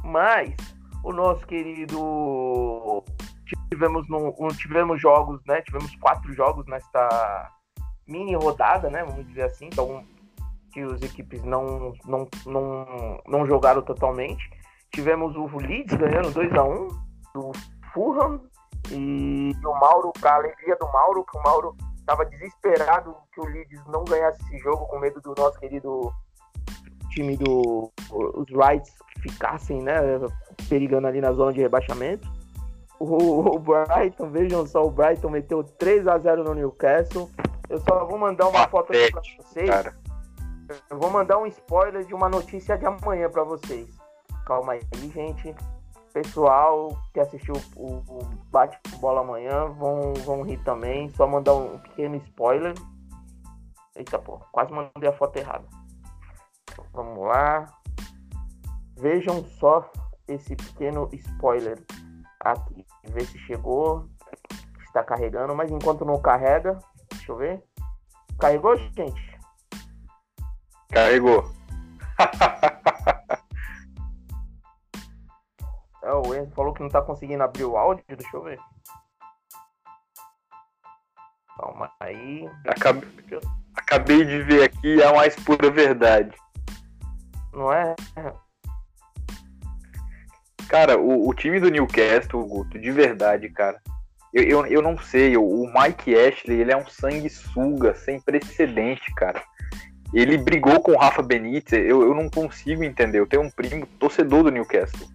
[0.02, 0.54] Mas
[1.04, 3.04] o nosso querido
[3.70, 5.60] tivemos, no, tivemos jogos, né?
[5.60, 7.52] Tivemos quatro jogos nesta
[8.08, 9.04] mini rodada, né?
[9.04, 10.02] Vamos dizer assim, então
[10.72, 14.50] que as equipes não, não, não, não jogaram totalmente.
[14.92, 16.88] Tivemos o Leeds ganhando 2 a 1
[17.34, 17.52] do
[17.92, 18.40] Fulham
[18.90, 23.86] e o Mauro, para alegria do Mauro, que o Mauro estava desesperado que o Leeds
[23.86, 26.12] não ganhasse esse jogo com medo do nosso querido
[27.10, 30.00] time do os Rights ficassem, né,
[30.68, 32.28] perigando ali na zona de rebaixamento.
[32.98, 37.30] O, o Brighton, vejam só, o Brighton meteu 3 a 0 no Newcastle.
[37.68, 39.70] Eu só vou mandar uma foto aqui pra Patético, vocês.
[39.70, 39.96] cara.
[40.90, 43.88] Eu vou mandar um spoiler de uma notícia de amanhã pra vocês.
[44.46, 45.54] Calma aí, gente.
[46.12, 51.08] Pessoal que assistiu o, o bate-bola amanhã vão, vão rir também.
[51.10, 52.74] Só mandar um pequeno spoiler.
[53.96, 55.64] Eita, pô, quase mandei a foto errada.
[56.92, 57.66] Vamos lá.
[58.98, 59.90] Vejam só
[60.28, 61.82] esse pequeno spoiler
[62.40, 62.86] aqui.
[63.04, 64.08] Ver se chegou.
[64.84, 66.78] Está carregando, mas enquanto não carrega,
[67.10, 67.64] deixa eu ver.
[68.38, 69.40] Carregou, gente?
[70.90, 71.44] Carregou.
[76.26, 78.58] o Enzo falou que não tá conseguindo abrir o áudio, deixa eu ver.
[81.56, 82.48] Calma aí.
[82.66, 83.08] Acabei,
[83.74, 86.36] acabei de ver aqui é a mais pura verdade.
[87.52, 87.94] Não é?
[90.68, 93.78] Cara, o, o time do Newcastle, Guto, de verdade, cara.
[94.32, 99.14] Eu, eu, eu não sei, o, o Mike Ashley, ele é um sanguessuga sem precedente,
[99.14, 99.42] cara.
[100.14, 103.18] Ele brigou com o Rafa Benítez, eu, eu não consigo entender.
[103.18, 105.06] Eu tenho um primo torcedor do Newcastle.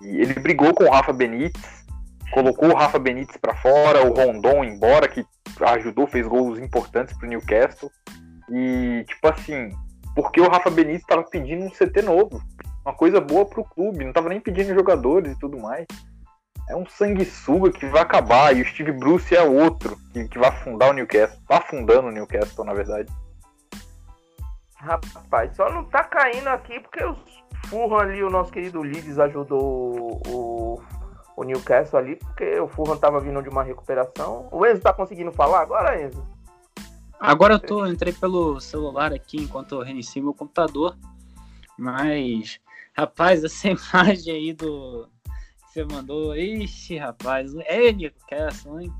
[0.00, 1.84] E ele brigou com o Rafa Benítez,
[2.32, 5.24] colocou o Rafa Benítez para fora, o Rondon embora, que
[5.60, 7.90] ajudou, fez gols importantes pro Newcastle.
[8.50, 9.70] E, tipo assim,
[10.14, 12.42] porque o Rafa Benítez tava pedindo um CT novo.
[12.84, 15.86] Uma coisa boa pro clube, não tava nem pedindo jogadores e tudo mais.
[16.68, 20.48] É um sanguessuga que vai acabar, e o Steve Bruce é outro, que, que vai
[20.48, 21.40] afundar o Newcastle.
[21.46, 23.12] Tá afundando o Newcastle, na verdade.
[24.82, 27.16] Rapaz, só não tá caindo aqui porque os
[27.68, 30.82] Fulham ali, o nosso querido Leeds ajudou o,
[31.36, 34.48] o Newcastle ali, porque o Fulham tava vindo de uma recuperação.
[34.50, 36.26] O Enzo tá conseguindo falar agora, Enzo?
[37.20, 40.96] Agora eu tô, entrei pelo celular aqui enquanto eu reinicio meu computador.
[41.78, 42.60] Mas,
[42.92, 45.08] rapaz, essa imagem aí do
[45.68, 48.92] que você mandou, ixi, rapaz, é Newcastle, hein?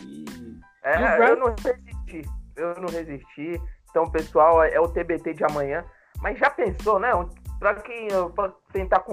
[0.00, 0.24] E...
[0.82, 2.22] É, eu não resisti.
[2.56, 3.60] Eu não resisti.
[3.90, 5.84] Então, pessoal, é o TBT de amanhã.
[6.20, 7.10] Mas já pensou, né?
[7.58, 9.04] Para quem pra tentar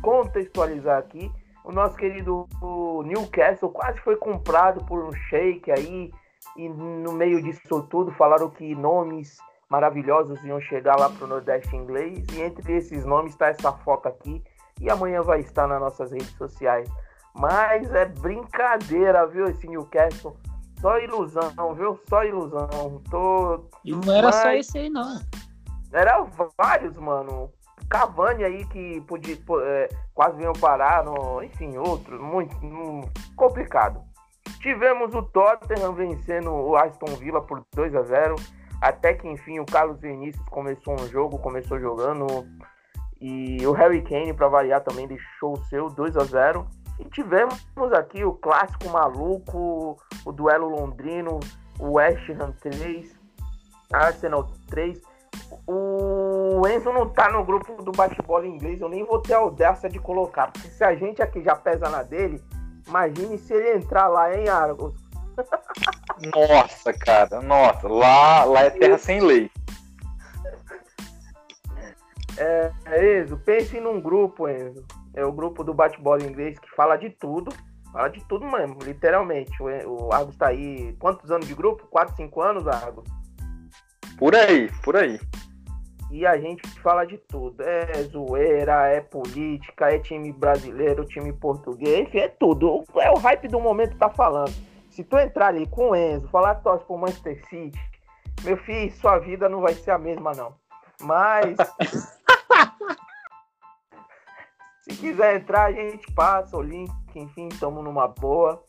[0.00, 1.30] contextualizar aqui,
[1.64, 2.48] o nosso querido
[3.04, 6.12] Newcastle quase foi comprado por um shake aí.
[6.56, 11.74] E no meio disso tudo falaram que nomes maravilhosos iam chegar lá para o Nordeste
[11.74, 12.24] inglês.
[12.32, 14.42] E entre esses nomes está essa foto aqui.
[14.80, 16.88] E amanhã vai estar nas nossas redes sociais.
[17.34, 19.46] Mas é brincadeira, viu?
[19.46, 20.36] Esse Newcastle
[20.82, 21.98] só ilusão, viu?
[22.08, 22.68] Só ilusão.
[23.08, 23.64] Tô.
[23.84, 24.34] E não era Mas...
[24.34, 25.20] só esse aí, não.
[25.92, 26.26] Era
[26.58, 27.50] vários, mano.
[27.88, 34.02] Cavani aí que podia, é, quase veio parar, no, enfim, outros, muito, muito complicado.
[34.60, 38.36] Tivemos o Tottenham vencendo o Aston Villa por 2 a 0
[38.80, 42.26] até que enfim o Carlos Vinícius começou um jogo, começou jogando
[43.20, 46.66] e o Harry Kane para variar também deixou o seu 2 a 0
[47.02, 47.60] e tivemos
[47.92, 51.40] aqui o clássico maluco, o duelo londrino,
[51.78, 53.12] o West Ham 3,
[53.92, 55.00] Arsenal 3.
[55.66, 59.88] O Enzo não tá no grupo do bate-bola inglês, eu nem vou ter a audácia
[59.88, 62.42] de colocar, porque se a gente aqui já pesa na dele,
[62.86, 64.94] imagine se ele entrar lá, hein, Argos?
[66.34, 69.50] Nossa, cara, nossa, lá, lá é terra sem lei.
[72.36, 72.70] É,
[73.20, 74.84] Enzo, pense num grupo, Enzo
[75.14, 77.54] é o grupo do bate-bola inglês que fala de tudo.
[77.92, 79.52] Fala de tudo mesmo, literalmente.
[79.62, 80.96] O, o Argos tá aí.
[80.98, 81.86] Quantos anos de grupo?
[81.88, 83.04] 4, 5 anos, Argos?
[84.18, 85.20] Por aí, por aí.
[86.10, 87.62] E a gente fala de tudo.
[87.62, 92.84] É zoeira, é política, é time brasileiro, time português, enfim, é tudo.
[92.96, 94.52] É o hype do momento que tá falando.
[94.90, 97.80] Se tu entrar ali com o Enzo, falar que torce pro Manchester City,
[98.42, 100.54] meu filho, sua vida não vai ser a mesma, não.
[101.00, 101.56] Mas.
[104.82, 108.62] Se quiser entrar, a gente passa o link, enfim, estamos numa boa.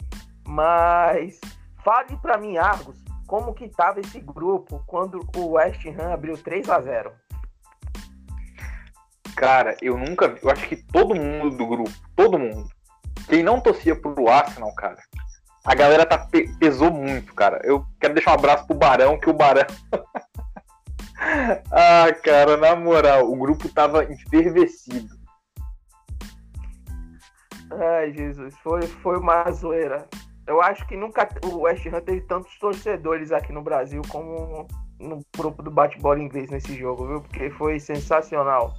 [0.47, 1.39] Mas
[1.83, 6.69] fale para mim, Argos, como que tava esse grupo quando o West Ham abriu 3
[6.69, 7.11] a 0
[9.35, 12.69] Cara, eu nunca eu acho que todo mundo do grupo, todo mundo,
[13.27, 14.99] quem não torcia pro Arsenal, cara,
[15.65, 16.27] a galera tá
[16.59, 17.59] pesou muito, cara.
[17.63, 19.65] Eu quero deixar um abraço pro Barão, que o Barão
[21.71, 25.22] Ah, cara, na moral, o grupo tava enfervecido.
[27.79, 30.07] Ai, Jesus, foi, foi uma zoeira.
[30.45, 34.67] Eu acho que nunca o West Ham teve tantos torcedores aqui no Brasil como
[34.99, 37.21] no grupo do bate-bola inglês nesse jogo, viu?
[37.21, 38.73] Porque foi sensacional.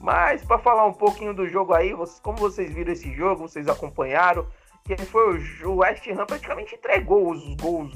[0.00, 3.66] Mas para falar um pouquinho do jogo aí, vocês, como vocês viram esse jogo, vocês
[3.68, 4.46] acompanharam,
[4.84, 7.92] que foi o, West Ham praticamente entregou os gols,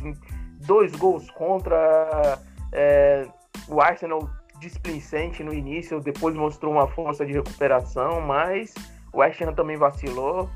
[0.67, 2.39] dois gols contra
[2.73, 3.27] é,
[3.69, 8.75] o Arsenal displicente no início, depois mostrou uma força de recuperação, mas
[9.13, 10.51] o West Ham também vacilou.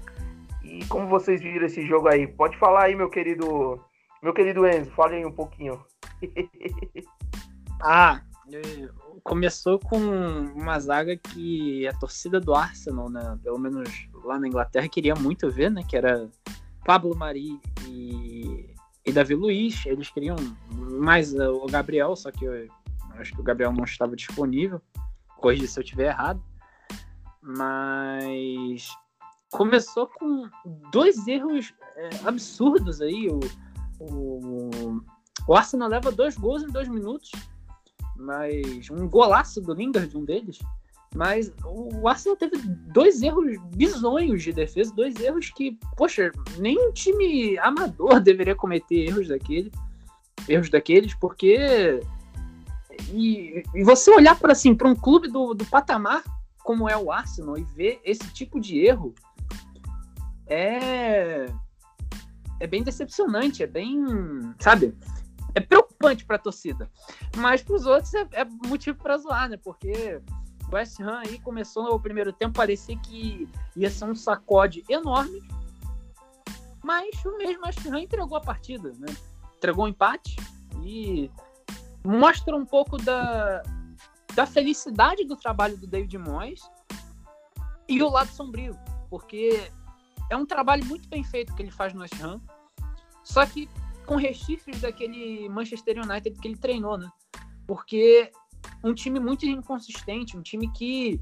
[0.63, 2.27] E como vocês viram esse jogo aí?
[2.27, 3.81] Pode falar aí, meu querido,
[4.23, 5.85] meu querido Enzo, fale aí um pouquinho.
[7.83, 8.23] ah,
[8.53, 8.89] é,
[9.23, 14.89] começou com uma zaga que a torcida do Arsenal, né, pelo menos lá na Inglaterra,
[14.89, 16.29] queria muito ver, né, que era
[16.85, 18.75] Pablo Mari e,
[19.05, 19.85] e Davi Luiz.
[19.87, 20.37] Eles queriam
[20.71, 22.69] mais uh, o Gabriel, só que eu,
[23.19, 24.81] acho que o Gabriel não estava disponível.
[25.37, 26.43] Corrija se eu estiver errado.
[27.43, 28.89] Mas
[29.51, 30.49] começou com
[30.91, 33.29] dois erros é, absurdos aí.
[33.29, 33.41] O,
[34.01, 35.03] o,
[35.47, 37.31] o Arsenal leva dois gols em dois minutos,
[38.17, 40.59] mas um golaço do Lingard, um deles.
[41.15, 46.93] Mas o Arsenal teve dois erros bizonhos de defesa, dois erros que, poxa, nem um
[46.93, 49.71] time amador deveria cometer erros daquele,
[50.49, 52.01] erros daqueles, porque
[53.13, 56.23] e, e você olhar para assim para um clube do, do patamar
[56.63, 59.15] como é o Arsenal e ver esse tipo de erro
[60.47, 61.47] é
[62.61, 64.01] é bem decepcionante, é bem,
[64.61, 64.97] sabe?
[65.55, 66.89] É preocupante para a torcida,
[67.37, 69.57] mas para os outros é, é motivo para zoar, né?
[69.57, 70.23] Porque
[70.71, 75.43] o West Ham aí começou no primeiro tempo, parecia que ia ser um sacode enorme,
[76.85, 79.13] mas o mesmo West Ham entregou a partida, né?
[79.57, 80.37] Entregou um empate
[80.83, 81.31] e
[82.05, 83.63] mostra um pouco da,
[84.35, 86.63] da felicidade do trabalho do David Moyes
[87.89, 88.77] e o lado sombrio,
[89.11, 89.71] porque
[90.31, 92.41] é um trabalho muito bem feito que ele faz no West Ham,
[93.23, 93.69] só que
[94.07, 97.11] com resquícios daquele Manchester United que ele treinou, né?
[97.67, 98.33] Porque
[98.83, 101.21] um time muito inconsistente, um time que,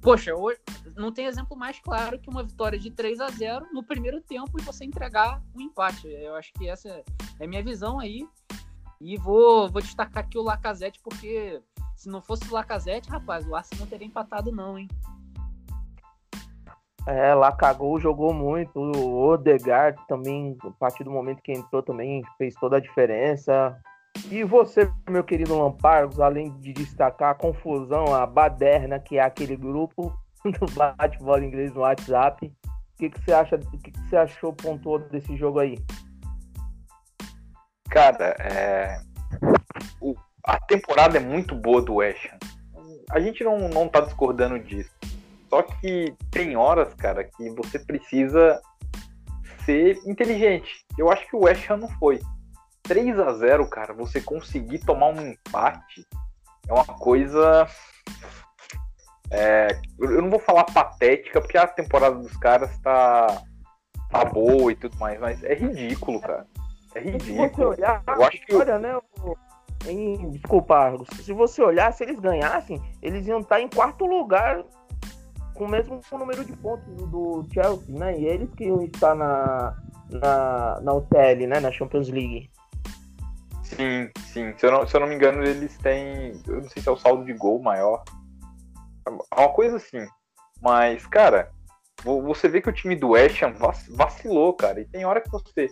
[0.00, 0.60] poxa, hoje
[0.96, 4.58] não tem exemplo mais claro que uma vitória de 3 a 0 no primeiro tempo
[4.58, 6.06] e você entregar um empate.
[6.06, 8.26] Eu acho que essa é a minha visão aí.
[9.00, 11.60] E vou, vou destacar aqui o Lacazette, porque
[11.96, 14.88] se não fosse o Lacazette, rapaz, o Arsenal não teria empatado não, hein?
[17.06, 18.78] É, cagou, jogou muito.
[18.78, 23.76] O Odegaard também, a partir do momento que entrou, também fez toda a diferença.
[24.30, 29.56] E você, meu querido Lampargos, além de destacar a confusão, a baderna que é aquele
[29.56, 30.12] grupo
[30.44, 33.56] do bate-bola inglês no WhatsApp, o que, que você acha?
[33.56, 35.76] O que, que você achou pontuou desse jogo aí?
[37.90, 39.00] Cara, é...
[40.00, 40.14] o...
[40.44, 42.38] a temporada é muito boa do West Ham.
[43.10, 44.90] A gente não, não tá discordando disso.
[45.48, 48.60] Só que tem horas, cara, que você precisa
[49.64, 50.84] ser inteligente.
[50.98, 52.20] Eu acho que o West Ham não foi.
[52.82, 56.06] 3 a 0 cara, você conseguir tomar um empate
[56.68, 57.68] é uma coisa.
[59.30, 59.68] É,
[59.98, 63.42] eu não vou falar patética, porque a temporada dos caras tá,
[64.10, 66.46] tá boa e tudo mais, mas é ridículo, cara.
[66.94, 67.48] É ridículo.
[67.48, 68.54] Se você olhar, eu acho que.
[68.54, 69.00] Olha, né,
[69.86, 74.64] em, desculpa, se você olhar, se eles ganhassem, eles iam estar em quarto lugar
[75.54, 78.18] com o mesmo número de pontos do Chelsea, né?
[78.18, 79.76] E eles que iam estar na,
[80.10, 81.60] na, na UTL, né?
[81.60, 82.50] Na Champions League.
[83.62, 84.54] Sim, sim.
[84.56, 86.32] Se eu, não, se eu não me engano, eles têm.
[86.46, 88.02] Eu não sei se é o saldo de gol maior.
[89.06, 90.06] É uma coisa assim.
[90.60, 91.50] Mas, cara,
[92.02, 93.54] você vê que o time do West Ham
[93.90, 94.80] vacilou, cara.
[94.80, 95.70] E tem hora que você.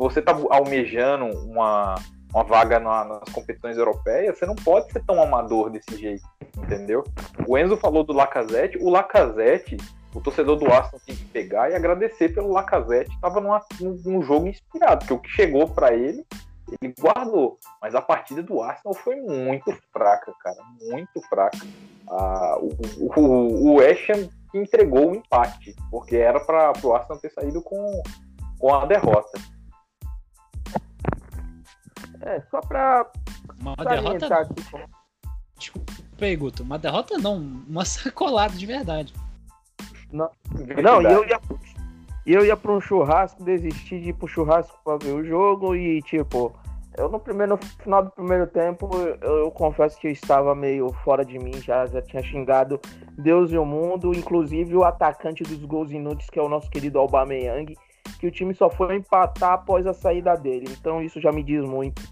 [0.00, 1.94] Você tá almejando uma,
[2.32, 6.24] uma vaga na, nas competições europeias, você não pode ser tão amador desse jeito,
[6.56, 7.04] entendeu?
[7.46, 9.76] O Enzo falou do Lacazette, o Lacazette,
[10.14, 14.46] o torcedor do Arsenal tem que pegar e agradecer pelo Lacazette, estava num, num jogo
[14.46, 16.24] inspirado, porque o que chegou para ele
[16.80, 17.58] ele guardou.
[17.82, 20.56] Mas a partida do Arsenal foi muito fraca, cara.
[20.80, 21.58] Muito fraca.
[22.08, 24.08] Ah, o, o, o West
[24.54, 28.02] entregou o empate, porque era para o Arsenal ter saído com,
[28.58, 29.38] com a derrota.
[32.22, 33.10] É, só para.
[33.60, 34.34] Uma derrota.
[34.34, 34.54] Aqui,
[35.58, 36.62] Desculpa aí, Guto.
[36.62, 39.14] Uma derrota não, uma sacolada de verdade.
[40.12, 40.30] Não,
[40.82, 41.40] não e eu ia,
[42.26, 46.02] eu ia para um churrasco, desisti de ir pro churrasco para ver o jogo e,
[46.02, 46.52] tipo,
[46.96, 48.90] eu no primeiro no final do primeiro tempo,
[49.22, 52.80] eu, eu, confesso que eu estava meio fora de mim, já, já tinha xingado
[53.16, 56.98] Deus e o mundo, inclusive o atacante dos gols inúteis, que é o nosso querido
[56.98, 57.76] Aubameyang,
[58.18, 60.66] que o time só foi empatar após a saída dele.
[60.70, 62.02] Então isso já me diz muito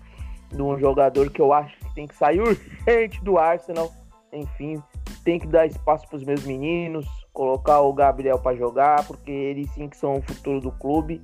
[0.51, 3.93] de um jogador que eu acho que tem que sair urgente do Arsenal.
[4.33, 4.83] Enfim,
[5.25, 9.71] tem que dar espaço para os meus meninos, colocar o Gabriel para jogar, porque eles
[9.71, 11.23] sim que são o futuro do clube.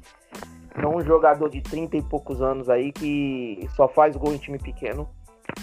[0.77, 4.59] Não um jogador de 30 e poucos anos aí que só faz gol em time
[4.59, 5.09] pequeno.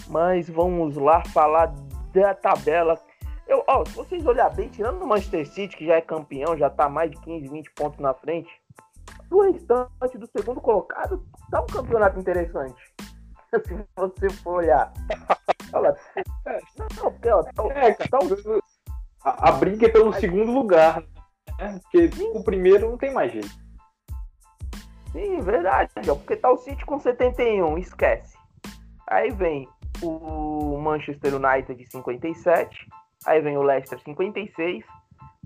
[0.08, 1.72] Mas vamos lá falar
[2.12, 2.98] da tabela.
[3.46, 6.70] Eu, ó, se vocês olharem bem, tirando o Manchester City, que já é campeão, já
[6.70, 8.48] tá mais de 15, 20 pontos na frente,
[9.32, 12.94] o restante do segundo colocado tá um campeonato interessante.
[13.66, 14.92] se você for olhar.
[15.72, 15.96] Olha,
[16.96, 18.18] não, porque, ó, tá, é, tá,
[19.24, 21.02] a, a briga é pelo segundo lugar,
[21.58, 21.80] né?
[21.82, 23.62] Porque o primeiro não tem mais jeito.
[25.12, 25.90] Sim, verdade.
[25.94, 28.36] Porque tá o City com 71, esquece.
[29.08, 29.68] Aí vem
[30.02, 32.88] o Manchester United de 57.
[33.26, 34.84] Aí vem o Leicester 56.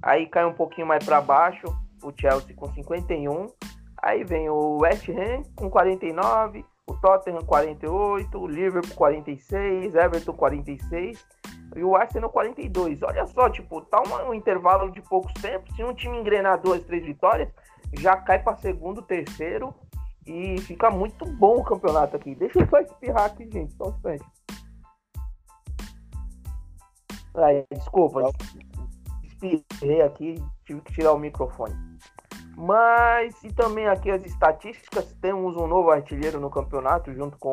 [0.02, 1.66] Aí cai um pouquinho mais para baixo
[2.02, 3.48] o Chelsea com 51.
[4.06, 6.64] Aí vem o West Ham com 49.
[6.86, 11.26] o Tottenham 48, o Liverpool 46, Everton 46
[11.74, 13.02] e o Arsenal 42.
[13.02, 15.74] Olha só, tipo, tá um, um intervalo de poucos tempos.
[15.74, 17.48] Se um time engrenar duas, três vitórias,
[17.94, 19.74] já cai para segundo, terceiro
[20.24, 22.36] e fica muito bom o campeonato aqui.
[22.36, 24.24] Deixa eu só espirrar aqui, gente, só um instante.
[27.34, 28.30] Ai, desculpa,
[29.24, 31.74] espirrei aqui, tive que tirar o microfone.
[32.56, 37.52] Mas, e também aqui as estatísticas, temos um novo artilheiro no campeonato, junto com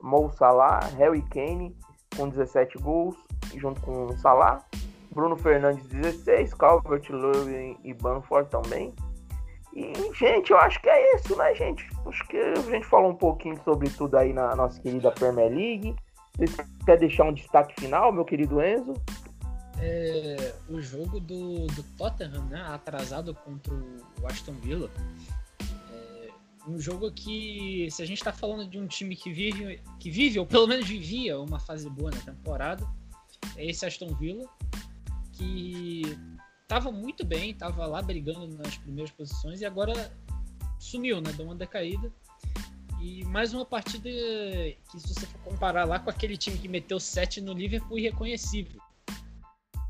[0.00, 1.76] Mo Salah, Harry Kane,
[2.16, 3.16] com 17 gols,
[3.56, 4.64] junto com Salah,
[5.12, 8.94] Bruno Fernandes, 16, Calvert-Lewin e Banford também.
[9.74, 11.84] E, gente, eu acho que é isso, né, gente?
[12.06, 15.96] Acho que a gente falou um pouquinho sobre tudo aí na nossa querida Premier League.
[16.38, 18.94] Você quer deixar um destaque final, meu querido Enzo?
[19.86, 24.90] É, o jogo do, do Tottenham, né, atrasado contra o Aston Villa.
[25.92, 26.30] É,
[26.66, 30.38] um jogo que, se a gente está falando de um time que vive, que vive,
[30.38, 32.86] ou pelo menos vivia uma fase boa na temporada,
[33.56, 34.48] é esse Aston Villa,
[35.34, 36.16] que
[36.66, 40.10] tava muito bem, tava lá brigando nas primeiras posições e agora
[40.78, 41.30] sumiu, né?
[41.32, 42.10] Deu uma decaída.
[43.02, 46.98] E mais uma partida que, se você for comparar lá com aquele time que meteu
[46.98, 48.80] 7 no Liverpool, irreconhecível.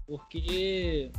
[0.07, 1.11] Porque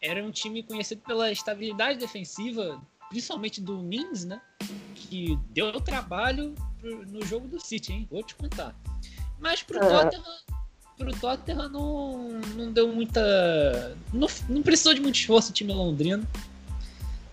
[0.00, 4.40] era um time conhecido pela estabilidade defensiva, principalmente do Mins, né?
[4.94, 8.08] Que deu trabalho no jogo do City, hein?
[8.10, 8.74] Vou te contar.
[9.38, 9.88] Mas pro é.
[9.88, 10.24] Tottenham
[10.96, 13.96] pro Tottenham não, não deu muita.
[14.12, 16.26] Não, não precisou de muito esforço o time londrino.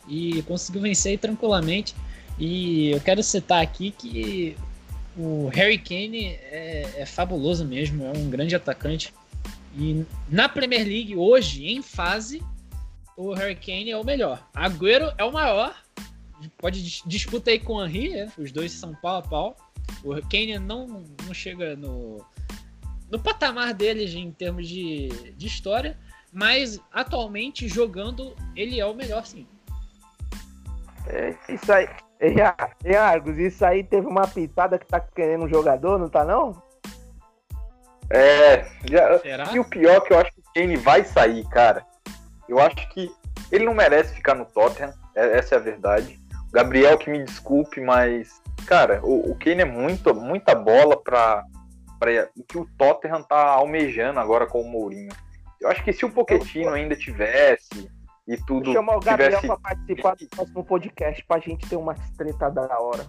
[0.07, 1.95] E conseguiu vencer tranquilamente.
[2.39, 4.57] E eu quero citar aqui que
[5.15, 9.13] o Harry Kane é, é fabuloso mesmo, é um grande atacante.
[9.73, 12.43] E na Premier League, hoje, em fase,
[13.15, 14.45] o Harry Kane é o melhor.
[14.53, 15.75] Agüero é o maior.
[16.57, 18.31] Pode disputa aí com o Henry, né?
[18.37, 19.57] os dois são pau a pau.
[20.03, 22.25] O Kane não, não chega no,
[23.09, 25.97] no patamar deles em termos de, de história,
[26.33, 29.45] mas atualmente jogando ele é o melhor sim.
[31.07, 31.87] É, isso aí.
[32.83, 36.61] E Argos, isso aí teve uma pitada que tá querendo um jogador, não tá não?
[38.13, 41.85] É, já, e o pior é que eu acho que o Kane vai sair, cara.
[42.47, 43.09] Eu acho que
[43.51, 46.19] ele não merece ficar no Tottenham, é, essa é a verdade.
[46.49, 51.43] O Gabriel que me desculpe, mas, cara, o, o Kane é muito, muita bola pra,
[51.99, 55.13] para o que o Tottenham tá almejando agora com o Mourinho.
[55.59, 57.89] Eu acho que se o Pochettino ainda tivesse
[58.27, 58.65] e tudo.
[58.65, 59.47] Vou chamar o Gabriel tivesse...
[59.47, 63.05] para participar do próximo podcast pra gente ter uma treta da hora.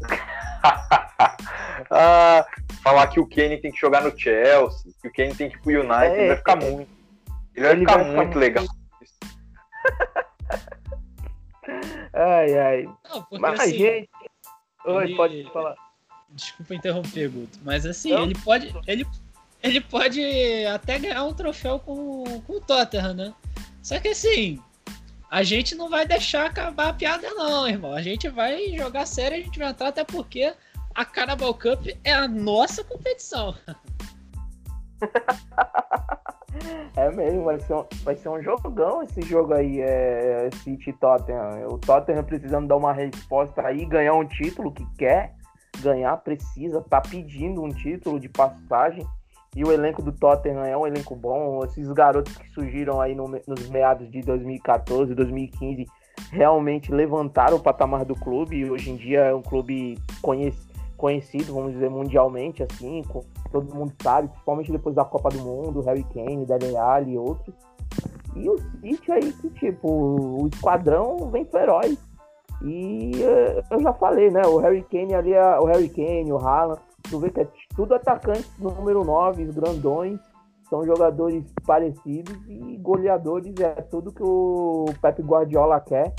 [1.90, 2.46] ah,
[2.86, 5.60] falar que o Kane tem que jogar no Chelsea, que o Kane tem que ir
[5.60, 6.70] pro United, é, vai ficar é.
[6.70, 6.88] muito.
[7.54, 8.64] Ele vai ele ficar vai muito ficar legal.
[12.14, 12.82] ai, ai.
[12.84, 14.08] Não, Mas, assim, gente.
[14.84, 15.16] Oi, ele...
[15.16, 15.74] pode falar.
[16.30, 17.58] Desculpa interromper, Guto.
[17.64, 18.22] Mas assim, Não?
[18.22, 18.72] ele pode.
[18.86, 19.04] Ele,
[19.62, 20.22] ele pode
[20.66, 23.34] até ganhar um troféu com, com o Tottenham, né?
[23.82, 24.62] Só que assim,
[25.28, 27.92] a gente não vai deixar acabar a piada, não, irmão.
[27.92, 30.54] A gente vai jogar sério, a gente vai entrar, até porque
[30.96, 33.54] a Carabao Cup é a nossa competição.
[36.96, 41.68] É mesmo, vai ser, um, vai ser um jogão esse jogo aí, é, City Tottenham.
[41.68, 45.34] O Tottenham precisando dar uma resposta aí, ganhar um título que quer
[45.82, 49.06] ganhar, precisa, tá pedindo um título de passagem.
[49.54, 51.62] E o elenco do Tottenham é um elenco bom.
[51.64, 55.86] Esses garotos que surgiram aí no, nos meados de 2014, 2015,
[56.30, 58.70] realmente levantaram o patamar do clube.
[58.70, 60.65] Hoje em dia é um clube conhecido,
[61.52, 63.02] vamos dizer, mundialmente, assim,
[63.50, 67.54] todo mundo sabe, principalmente depois da Copa do Mundo, Harry Kane, Dele Alli e outros.
[68.34, 71.96] E o City aí que, tipo, o esquadrão vem feroz.
[72.62, 74.42] E eh, eu já falei, né?
[74.46, 78.48] O Harry Kane ali, o Harry Kane, o Haaland, tu vê que é tudo atacante
[78.58, 80.18] número 9, grandões,
[80.68, 86.14] são jogadores parecidos e goleadores, é tudo que o Pep Guardiola quer.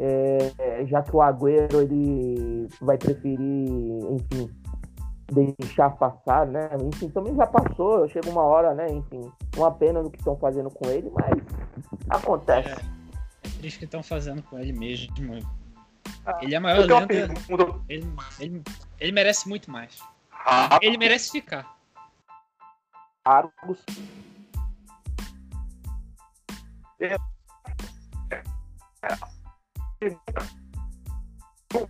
[0.00, 3.68] É, já que o Agüero ele vai preferir,
[4.10, 4.48] enfim,
[5.32, 6.70] deixar passar, né?
[6.84, 8.86] Enfim, também já passou, chega uma hora, né?
[8.90, 11.42] Enfim, uma pena no que estão fazendo com ele, mas
[12.08, 12.80] acontece.
[13.42, 15.12] É triste que estão fazendo com ele mesmo.
[16.24, 17.14] Ah, ele é a maior lenda.
[17.88, 18.06] Ele,
[18.38, 18.62] ele,
[19.00, 19.98] ele, merece muito mais.
[20.30, 21.76] Ah, ele merece ficar.
[23.24, 23.84] Argos.
[31.74, 31.88] O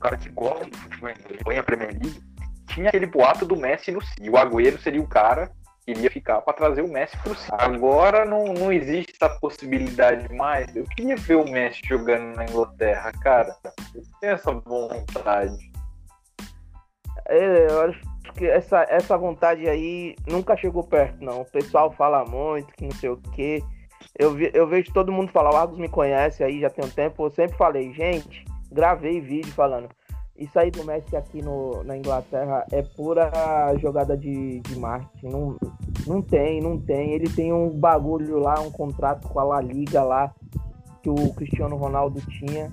[0.00, 2.22] cara que gosta do futebol inglês, a Premier League,
[2.68, 5.50] tinha aquele boato do Messi no E o Agüero seria o cara
[5.94, 7.50] queria ficar para trazer o Messi pro City.
[7.52, 10.74] Agora não, não existe essa possibilidade mais.
[10.74, 13.54] Eu queria ver o Messi jogando na Inglaterra, cara.
[14.20, 15.70] tem essa vontade.
[17.28, 18.00] É, eu acho
[18.34, 21.42] que essa, essa vontade aí nunca chegou perto, não.
[21.42, 23.62] O pessoal fala muito, que não sei o quê.
[24.18, 26.90] Eu, vi- eu vejo todo mundo falar, o Argos me conhece aí já tem um
[26.90, 27.24] tempo.
[27.24, 29.88] Eu sempre falei, gente, gravei vídeo falando.
[30.36, 33.30] Isso aí do Messi aqui no, na Inglaterra é pura
[33.78, 35.26] jogada de, de marketing.
[35.28, 35.56] Não,
[36.06, 37.12] não tem, não tem.
[37.12, 40.32] Ele tem um bagulho lá, um contrato com a La Liga lá,
[41.02, 42.72] que o Cristiano Ronaldo tinha.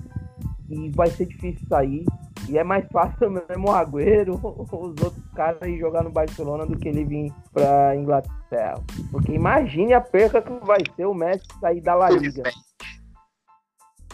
[0.70, 2.04] E vai ser difícil sair.
[2.48, 6.78] E é mais fácil mesmo o Agüero, os outros caras ir jogar no Barcelona do
[6.78, 8.82] que ele vir pra Inglaterra.
[9.10, 12.44] Porque imagine a perca que vai ser o Messi sair da La Liga.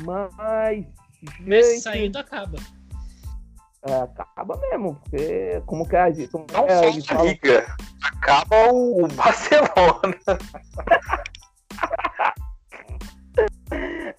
[0.05, 0.85] Mas.
[1.41, 2.59] Messi saindo acaba.
[3.87, 6.29] é, acaba mesmo, porque como que é a gente.
[6.29, 7.77] Como Não é, só a liga.
[8.03, 10.17] Acaba o Barcelona.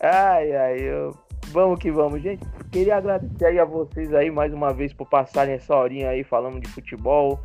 [0.02, 1.25] Ai, ai, eu...
[1.56, 2.46] vamos que vamos, gente.
[2.70, 6.60] Queria agradecer aí a vocês aí mais uma vez por passarem essa horinha aí falando
[6.60, 7.40] de futebol,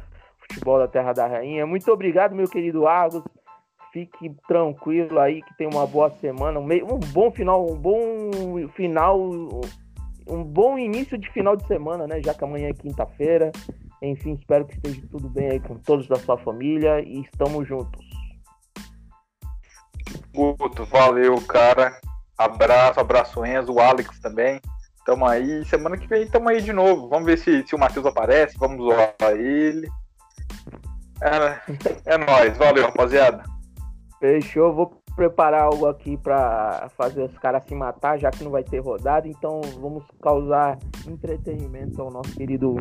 [0.48, 1.64] futebol da Terra da Rainha.
[1.64, 3.22] Muito obrigado, meu querido Argos.
[3.92, 6.66] Fique tranquilo aí que tem uma boa semana, um,
[7.12, 9.20] bom final, um bom final,
[10.28, 12.20] um bom início de final de semana, né?
[12.20, 13.52] Já que amanhã é quinta-feira.
[14.02, 18.04] Enfim, espero que esteja tudo bem aí com todos da sua família e estamos juntos.
[20.34, 21.92] Guto, valeu, cara.
[22.40, 24.62] Abraço, abraço Enzo, o Alex também.
[25.04, 25.62] Tamo aí.
[25.66, 27.06] Semana que vem tamo aí de novo.
[27.06, 28.56] Vamos ver se, se o Matheus aparece.
[28.58, 29.86] Vamos zoar ele.
[31.22, 32.56] É, é nóis.
[32.56, 33.42] Valeu, rapaziada.
[34.18, 38.64] Fechou, vou preparar algo aqui pra fazer os caras se matar, já que não vai
[38.64, 42.76] ter rodada, então vamos causar entretenimento ao nosso querido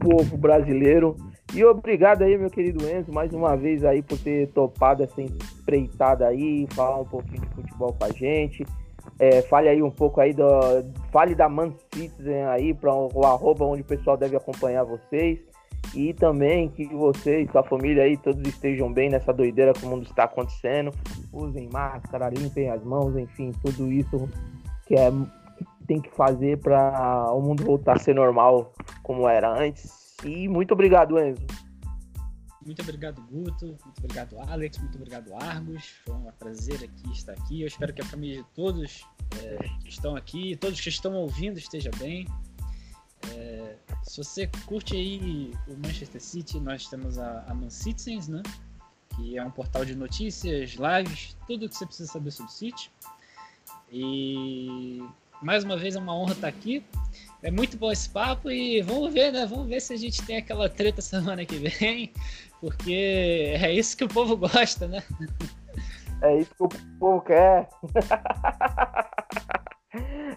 [0.00, 1.14] povo brasileiro.
[1.52, 6.26] E obrigado aí, meu querido Enzo, mais uma vez aí por ter topado essa empreitada
[6.26, 8.64] aí, falar um pouquinho de futebol com a gente.
[9.24, 10.44] É, fale aí um pouco aí do.
[11.10, 15.38] Fale da Man Citizen aí para o arroba onde o pessoal deve acompanhar vocês.
[15.94, 19.88] E também que você e sua família aí todos estejam bem nessa doideira que o
[19.88, 20.90] mundo está acontecendo.
[21.32, 24.28] Usem máscara, limpem as mãos, enfim, tudo isso
[24.86, 28.72] que é que tem que fazer para o mundo voltar a ser normal
[29.02, 30.16] como era antes.
[30.22, 31.46] E muito obrigado, Enzo.
[32.64, 33.66] Muito obrigado, Guto.
[33.66, 34.78] Muito obrigado, Alex.
[34.78, 35.84] Muito obrigado, Argos.
[36.04, 37.60] Foi um prazer aqui estar aqui.
[37.60, 39.04] Eu espero que a família de todos
[39.42, 42.26] é, que estão aqui, todos que estão ouvindo, esteja bem.
[43.32, 48.42] É, se você curte aí o Manchester City, nós temos a, a Man Citizens, né?
[49.16, 52.90] Que é um portal de notícias, lives, tudo que você precisa saber sobre o City.
[53.92, 55.02] E
[55.40, 56.84] mais uma vez é uma honra estar aqui.
[57.42, 59.46] É muito bom esse papo e vamos ver, né?
[59.46, 62.12] Vamos ver se a gente tem aquela treta semana que vem,
[62.64, 65.02] porque é isso que o povo gosta, né?
[66.22, 66.68] É isso que o
[66.98, 67.68] povo quer.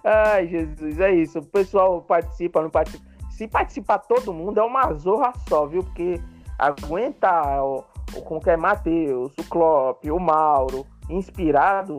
[0.04, 1.40] Ai, Jesus, é isso.
[1.40, 3.06] O pessoal participa, não participa.
[3.32, 5.84] Se participar todo mundo, é uma zorra só, viu?
[5.84, 6.20] Porque
[6.60, 7.86] aguenta o,
[8.16, 11.95] o que é Matheus, o Klopp, o Mauro, inspirado,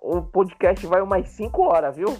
[0.00, 2.08] o podcast vai umas 5 horas, viu?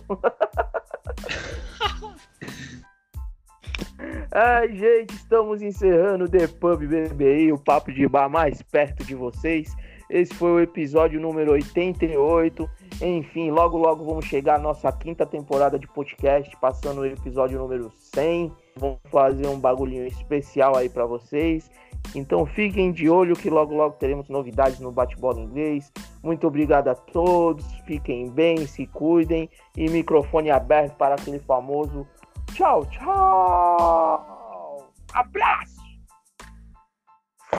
[4.32, 9.14] Ai, gente, estamos encerrando o The Pub BBI, o papo de bar mais perto de
[9.14, 9.74] vocês.
[10.10, 12.68] Esse foi o episódio número 88.
[13.00, 17.90] Enfim, logo logo vamos chegar à nossa quinta temporada de podcast, passando o episódio número
[17.96, 18.52] 100.
[18.76, 21.70] Vamos fazer um bagulhinho especial aí para vocês.
[22.14, 25.92] Então fiquem de olho que logo logo teremos novidades no bate-bola inglês.
[26.22, 32.06] Muito obrigado a todos, fiquem bem, se cuidem e microfone aberto para aquele famoso
[32.54, 34.92] tchau, tchau.
[35.12, 35.74] Abraço.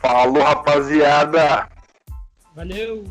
[0.02, 1.70] Falou, rapaziada.
[2.56, 3.04] Valeu!